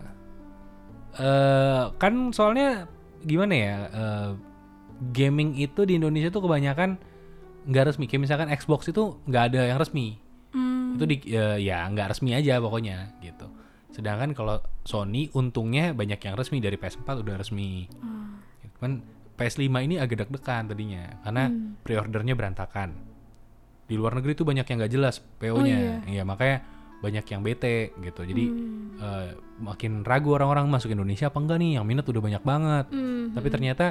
eh, 1.15 1.83
kan 1.97 2.13
soalnya 2.31 2.87
gimana 3.21 3.53
ya? 3.53 3.77
eh, 3.89 4.29
gaming 5.11 5.55
itu 5.55 5.83
di 5.83 5.95
Indonesia 5.95 6.27
tuh 6.29 6.39
kebanyakan 6.41 6.99
nggak 7.69 7.93
resmi. 7.93 8.09
Kayak 8.09 8.21
misalkan 8.25 8.49
Xbox 8.49 8.89
itu 8.89 9.21
nggak 9.29 9.43
ada 9.53 9.61
yang 9.69 9.77
resmi. 9.77 10.17
Hmm. 10.49 10.97
Itu 10.97 11.05
di 11.05 11.21
ya, 11.29 11.55
ya 11.61 11.85
nggak 11.85 12.17
resmi 12.17 12.33
aja 12.33 12.57
pokoknya 12.57 13.21
gitu. 13.21 13.45
Sedangkan 13.93 14.33
kalau 14.33 14.57
Sony 14.81 15.29
untungnya 15.37 15.93
banyak 15.93 16.17
yang 16.17 16.33
resmi 16.33 16.57
dari 16.57 16.75
PS4 16.75 17.05
udah 17.21 17.35
resmi. 17.37 17.85
Ah. 18.01 18.41
Cuman 18.77 19.01
PS5 19.39 19.71
ini 19.85 19.95
agak 19.95 20.25
deg-degan 20.27 20.67
tadinya 20.67 21.21
karena 21.23 21.47
Hmm. 21.47 21.79
pre-ordernya 21.85 22.35
berantakan. 22.35 22.89
Di 23.89 23.95
luar 23.97 24.17
negeri 24.19 24.35
tuh 24.35 24.45
banyak 24.45 24.65
yang 24.67 24.77
nggak 24.77 24.93
jelas 24.93 25.15
PO-nya. 25.41 26.05
Iya, 26.05 26.21
makanya 26.27 26.61
banyak 26.99 27.25
yang 27.31 27.41
bete 27.41 27.95
gitu. 28.03 28.21
Jadi 28.27 28.45
Hmm. 28.45 28.99
eh, 28.99 29.29
makin 29.63 30.03
ragu 30.03 30.35
orang-orang 30.35 30.67
masuk 30.67 30.91
Indonesia 30.91 31.31
apa 31.31 31.39
enggak 31.39 31.57
nih? 31.63 31.79
Yang 31.79 31.85
minat 31.87 32.05
udah 32.05 32.21
banyak 32.21 32.43
banget. 32.43 32.85
Hmm. 32.91 33.31
Tapi 33.31 33.47
ternyata 33.47 33.85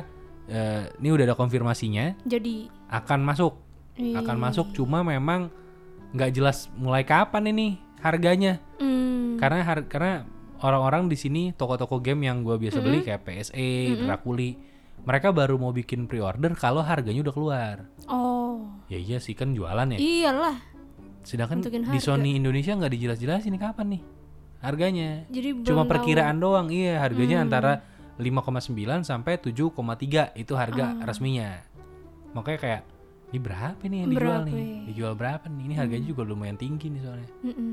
eh, 0.48 0.88
ini 1.04 1.12
udah 1.12 1.28
ada 1.28 1.36
konfirmasinya 1.36 2.24
Jadi 2.24 2.72
akan 2.88 3.20
masuk. 3.20 3.67
Iya. 3.98 4.16
Akan 4.16 4.38
masuk 4.38 4.70
cuma 4.72 5.02
memang 5.02 5.50
nggak 6.10 6.30
jelas 6.32 6.70
mulai 6.72 7.02
kapan 7.02 7.50
ini 7.50 7.66
harganya. 8.00 8.62
Hmm. 8.78 9.36
Karena 9.36 9.60
har- 9.60 9.86
karena 9.86 10.24
orang-orang 10.58 11.06
di 11.06 11.14
sini 11.14 11.42
toko-toko 11.52 11.98
game 11.98 12.24
yang 12.24 12.40
gua 12.40 12.56
biasa 12.56 12.78
beli 12.78 13.02
kayak 13.02 13.22
PSE, 13.22 13.70
Drakuli, 14.00 14.56
mereka 15.02 15.30
baru 15.30 15.54
mau 15.54 15.70
bikin 15.70 16.06
pre-order 16.06 16.54
kalau 16.54 16.80
harganya 16.80 17.22
udah 17.22 17.34
keluar. 17.34 17.76
Oh. 18.06 18.66
Ya 18.88 18.96
iya 18.96 19.18
sih 19.18 19.34
kan 19.34 19.52
jualan 19.52 19.94
ya. 19.94 19.98
Iyalah. 19.98 20.56
Sedangkan 21.22 21.60
di. 21.60 22.00
Sony 22.00 22.34
Indonesia 22.34 22.72
nggak 22.72 22.90
dijelas-jelasin 22.90 23.52
ini 23.52 23.60
kapan 23.60 23.86
nih 23.98 24.02
harganya. 24.58 25.10
Jadi 25.28 25.62
Cuma 25.62 25.84
perkiraan 25.84 26.40
doang. 26.40 26.66
Iya, 26.66 26.98
harganya 26.98 27.38
Hmm. 27.38 27.46
antara 27.46 27.72
5,9 28.18 29.06
sampai 29.06 29.38
7,3 29.38 30.34
itu 30.34 30.58
harga 30.58 30.98
Ah. 30.98 31.04
resminya. 31.06 31.62
Makanya 32.34 32.58
kayak 32.58 32.82
ini 33.28 33.38
berapa 33.38 33.82
nih 33.82 33.98
yang 33.98 34.08
dijual 34.08 34.24
Berapa 34.34 34.46
nih? 34.46 34.54
ya? 34.54 34.64
Hmm. 34.64 34.86
Dijual 34.86 35.12
berapa 35.14 35.44
nih? 35.46 35.62
Ini 35.62 35.74
harganya 35.76 36.06
juga 36.06 36.22
lumayan 36.22 36.56
tinggi 36.56 36.86
nih 36.88 37.00
soalnya. 37.00 37.28
tahu. 37.28 37.46
Mm-mm. 37.46 37.72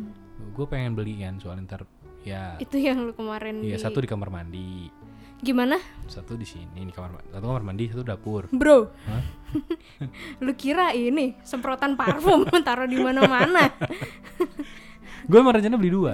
Gue 0.51 0.65
pengen 0.65 0.91
beli 0.93 1.13
kan 1.17 1.39
soalnya 1.39 1.63
ntar 1.65 1.81
ya 2.21 2.57
Itu 2.57 2.75
yang 2.75 2.99
lu 2.99 3.11
kemarin 3.11 3.61
Iya 3.61 3.77
di- 3.77 3.81
satu 3.81 3.97
di 3.97 4.05
kamar 4.05 4.27
mandi, 4.27 4.91
Gimana? 5.37 5.77
satu 6.05 6.33
di 6.33 6.43
sini 6.43 6.81
di 6.81 6.89
kamar 6.89 7.11
mandi, 7.13 7.27
satu 7.29 7.45
kamar 7.45 7.63
mandi, 7.63 7.83
satu 7.87 8.03
dapur. 8.03 8.43
Bro. 8.49 8.91
Hah? 9.05 9.23
lu 10.43 10.51
kira 10.53 10.91
ini 10.91 11.37
semprotan 11.41 11.93
parfum 11.93 12.43
taruh 12.67 12.85
di 12.85 12.97
mana-mana. 12.97 13.69
Gue 15.29 15.37
emang 15.37 15.53
rencana 15.53 15.75
beli 15.75 15.89
dua. 15.89 16.13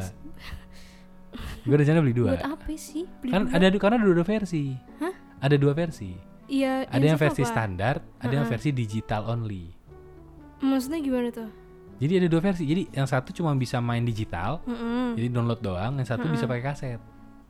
Gue 1.61 1.75
rencana 1.75 1.99
beli 1.99 2.13
dua. 2.13 2.33
Buat 2.33 2.45
apa 2.47 2.71
sih? 2.73 3.05
Beli 3.19 3.31
Kan 3.31 3.41
dua? 3.45 3.57
ada 3.57 3.77
karena 3.77 3.95
ada 3.97 4.07
dua 4.07 4.25
versi. 4.27 4.63
Hah? 4.97 5.13
Ada 5.39 5.55
dua 5.55 5.73
versi. 5.73 6.11
Iya, 6.51 6.83
Ada 6.83 7.05
yang 7.05 7.15
versi 7.15 7.47
apa? 7.47 7.51
standar, 7.55 7.95
ada 8.19 8.33
yang 8.33 8.43
versi 8.43 8.75
digital 8.75 9.23
only. 9.23 9.71
Maksudnya 10.59 10.99
gimana 10.99 11.31
tuh? 11.31 11.47
Jadi 11.95 12.13
ada 12.19 12.27
dua 12.27 12.41
versi. 12.43 12.67
Jadi 12.67 12.91
yang 12.91 13.07
satu 13.07 13.31
cuma 13.31 13.55
bisa 13.55 13.79
main 13.79 14.03
digital, 14.03 14.59
Mm-mm. 14.67 15.15
jadi 15.15 15.31
download 15.31 15.63
doang. 15.63 15.95
Yang 15.95 16.11
satu 16.11 16.27
bisa 16.27 16.43
pakai 16.43 16.63
kaset. 16.65 16.99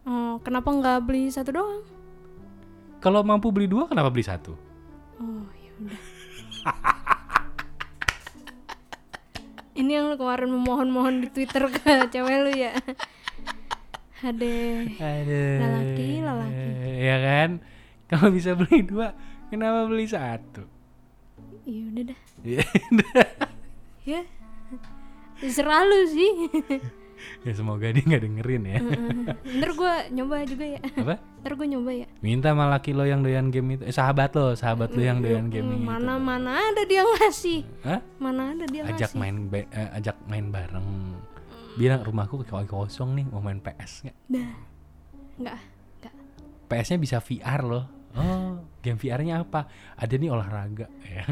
Oh, 0.06 0.38
kenapa 0.40 0.70
nggak 0.70 1.02
beli 1.02 1.34
satu 1.34 1.50
doang? 1.50 1.82
Kalau 3.02 3.26
mampu 3.26 3.50
beli 3.50 3.66
dua, 3.66 3.90
kenapa 3.90 4.14
beli 4.14 4.22
satu? 4.22 4.54
Oh, 5.18 5.50
ya 5.58 5.72
udah. 5.82 6.02
Ini 9.72 9.92
yang 9.98 10.12
lu 10.12 10.20
kemarin 10.20 10.52
memohon-mohon 10.52 11.26
di 11.26 11.28
Twitter 11.32 11.66
ke 11.66 11.82
cewek 12.12 12.38
lu 12.44 12.52
ya. 12.54 12.76
Ade. 14.22 14.94
Aduh. 15.00 15.58
Lelaki, 15.58 16.10
lelaki. 16.22 16.70
Ya 17.02 17.18
kan? 17.18 17.50
Kalau 18.12 18.28
bisa 18.28 18.52
beli 18.54 18.84
dua, 18.84 19.16
kenapa 19.48 19.88
beli 19.88 20.04
satu? 20.04 20.68
Iya 21.64 21.82
udah 21.88 22.04
dah. 22.12 22.20
Ya, 22.44 22.64
Ya. 24.12 24.22
Terserah 25.38 25.86
lu 25.86 26.00
sih. 26.06 26.32
ya 27.46 27.52
semoga 27.54 27.88
dia 27.88 28.02
nggak 28.02 28.24
dengerin 28.26 28.64
ya. 28.66 28.78
Ntar 29.62 29.72
gue 29.72 29.94
nyoba 30.12 30.42
juga 30.44 30.66
ya. 30.66 30.82
Apa? 30.98 31.16
Ntar 31.42 31.54
gue 31.54 31.68
nyoba 31.70 31.92
ya. 31.94 32.08
Minta 32.20 32.50
sama 32.50 32.66
laki 32.68 32.92
lo 32.92 33.06
yang 33.06 33.22
doyan 33.22 33.50
game 33.50 33.78
itu. 33.78 33.84
Eh, 33.86 33.94
sahabat 33.94 34.34
lo, 34.34 34.54
sahabat 34.54 34.90
lo 34.92 35.02
yang 35.02 35.22
doyan 35.22 35.48
game 35.48 35.70
itu. 35.72 35.82
Mana 35.82 36.18
mana 36.18 36.58
ada 36.58 36.82
dia 36.84 37.06
ngasih. 37.06 37.62
Hah? 37.86 38.02
Mana 38.18 38.54
ada 38.54 38.66
dia 38.66 38.82
Ajak 38.84 39.14
ngasih. 39.14 39.18
main 39.18 39.36
ba- 39.48 39.70
eh, 39.70 39.90
ajak 39.96 40.18
main 40.26 40.46
bareng. 40.50 40.90
Bilang 41.78 42.02
rumahku 42.04 42.42
kayak 42.44 42.68
kosong 42.68 43.16
nih, 43.16 43.26
mau 43.30 43.40
main 43.40 43.62
PS 43.62 44.04
nggak? 44.04 44.18
Dah. 44.28 44.52
Enggak. 45.38 45.60
Enggak. 45.96 46.14
PS-nya 46.68 46.98
bisa 46.98 47.18
VR 47.22 47.62
loh. 47.64 47.86
Game 48.82 48.98
VR-nya 48.98 49.42
apa? 49.42 49.70
Ada 49.96 50.14
nih 50.16 50.30
olahraga. 50.30 50.90
Ya. 51.02 51.24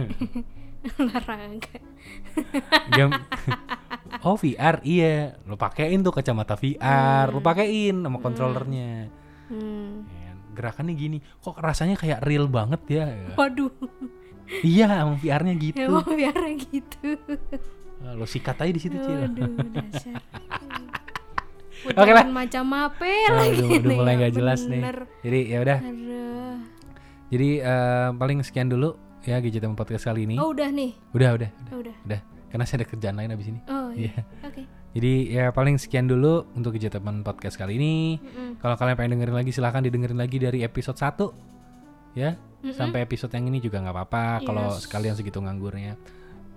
Olahraga. 0.96 1.76
game 2.88 3.12
Oh 4.26 4.34
VR 4.34 4.80
iya 4.80 5.36
Lo 5.44 5.60
pakein 5.60 6.00
tuh 6.00 6.16
kacamata 6.16 6.56
VR 6.56 7.28
Lo 7.28 7.44
pakein 7.44 8.00
sama 8.00 8.16
kontrolernya 8.18 9.12
Hmm. 9.50 10.06
Ya, 10.08 10.32
Gerakannya 10.54 10.94
gini 10.94 11.18
Kok 11.42 11.58
rasanya 11.58 11.98
kayak 11.98 12.22
real 12.22 12.48
banget 12.48 12.80
ya 12.88 13.12
Waduh. 13.36 13.74
Iya 14.62 15.04
emang 15.04 15.18
VR-nya 15.18 15.58
gitu 15.58 15.84
Emang 15.84 16.08
biar 16.08 16.38
gitu. 16.56 17.18
Lo 18.00 18.24
sikat 18.24 18.62
aja 18.62 18.70
di 18.70 18.80
situ 18.80 18.96
Cil 18.96 19.20
Waduh, 19.26 19.52
dasar. 19.74 20.16
Oke 21.92 22.12
lah. 22.14 22.24
Putaran 22.24 22.32
macam 22.32 22.66
apa 22.74 23.04
Aduh, 23.04 23.36
lagi 23.36 23.64
udah 23.68 23.82
nih, 23.84 23.98
mulai 23.98 24.14
ya 24.14 24.20
nggak 24.22 24.34
jelas 24.34 24.60
nih 24.64 24.80
bener. 24.80 24.98
Jadi 25.20 25.40
ya 25.44 25.58
udah 25.60 25.78
Aduh. 25.82 26.56
Jadi 27.30 27.50
eh, 27.60 28.10
paling 28.12 28.42
sekian 28.42 28.68
dulu 28.68 28.94
ya 29.22 29.38
GJTM 29.38 29.74
Podcast 29.74 30.04
kali 30.04 30.26
ini 30.26 30.36
Oh 30.36 30.50
udah 30.50 30.70
nih. 30.70 30.92
Udah 31.12 31.30
udah 31.36 31.50
udah 31.50 31.72
Oh, 31.72 31.80
udah. 31.80 31.96
Udah 32.04 32.22
Karena 32.50 32.64
saya 32.64 32.82
ada 32.82 32.88
kerjaan 32.88 33.16
lain 33.16 33.30
abis 33.30 33.48
ini 33.48 33.60
Oh 33.66 33.90
iya. 33.92 34.10
Iya 34.10 34.22
Oke. 34.44 34.64
Jadi 34.90 35.14
ya 35.30 35.46
paling 35.50 35.78
sekian 35.78 36.06
dulu 36.06 36.50
untuk 36.54 36.74
GJTM 36.74 37.22
Podcast 37.22 37.56
kali 37.56 37.78
ini 37.78 38.18
Mm-mm. 38.18 38.58
Kalau 38.58 38.74
kalian 38.74 38.96
pengen 38.96 39.12
dengerin 39.16 39.38
lagi 39.38 39.52
silahkan 39.52 39.80
didengerin 39.80 40.18
lagi 40.18 40.38
dari 40.38 40.62
episode 40.62 40.98
1 40.98 42.18
ya 42.18 42.34
sampai 42.72 43.06
episode 43.06 43.32
yang 43.32 43.48
ini 43.48 43.60
juga 43.60 43.80
nggak 43.80 43.94
apa-apa 43.94 44.24
kalau 44.44 44.74
Yes. 44.74 44.84
sekalian 44.84 45.14
segitu 45.14 45.38
nganggurnya. 45.38 45.94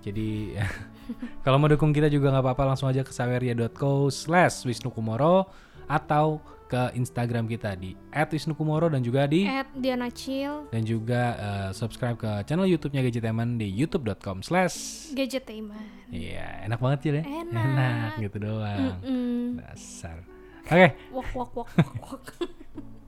Jadi 0.01 0.57
kalau 1.45 1.61
mau 1.61 1.69
dukung 1.69 1.93
kita 1.93 2.09
juga 2.09 2.33
nggak 2.33 2.43
apa-apa 2.43 2.73
langsung 2.73 2.89
aja 2.89 3.05
ke 3.05 3.13
saweria.co 3.13 4.09
slash 4.09 4.65
wisnukumoro 4.65 5.47
atau 5.85 6.41
ke 6.73 6.97
Instagram 6.97 7.45
kita 7.45 7.77
di 7.77 7.93
@wisnukumoro 8.09 8.89
dan 8.89 9.01
juga 9.01 9.29
di 9.29 9.45
At 9.45 9.69
Diana 9.73 10.09
Chill 10.09 10.73
dan 10.73 10.83
juga 10.83 11.23
eh, 11.35 11.71
subscribe 11.71 12.17
ke 12.17 12.33
channel 12.43 12.65
YouTube-nya 12.67 13.05
Gadgeteman 13.05 13.57
di 13.57 13.69
youtube.com 13.69 14.41
slash 14.41 15.13
Gadgetainment. 15.13 16.09
Iya 16.09 16.65
enak 16.65 16.81
banget 16.81 16.99
ya 17.05 17.13
Enak. 17.21 17.53
enak 17.53 18.11
gitu 18.19 18.37
doang 18.39 18.97
Mm. 19.01 19.61
dasar 19.61 20.25
oke 20.65 20.89
Wok 21.13 21.29
wok 21.35 21.51
wok 21.55 21.69
wok 21.69 21.93
wok. 22.01 22.25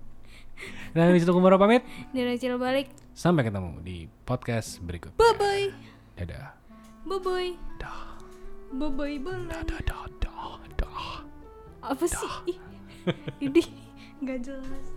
dan 0.94 1.10
Wisnukumoro 1.10 1.56
pamit 1.56 1.80
Diana 2.12 2.36
Chill 2.36 2.54
balik. 2.54 2.92
Sampai 3.10 3.42
ketemu 3.42 3.78
di 3.80 4.04
podcast 4.22 4.78
berikut. 4.80 5.14
Bye 5.14 5.34
bye. 5.34 5.66
Dadah. 6.14 6.50
Bye 7.04 7.20
bye. 7.20 7.50
Dah. 7.78 8.18
Bye 8.70 8.90
bye 8.90 9.16
bulan. 9.18 9.46
Dah, 9.64 9.80
dah, 9.82 10.06
dah, 10.18 10.58
dah. 10.74 11.22
Apa 11.84 12.04
sih? 12.04 12.73
Ini 13.44 13.62
nggak 14.22 14.38
jelas. 14.44 14.93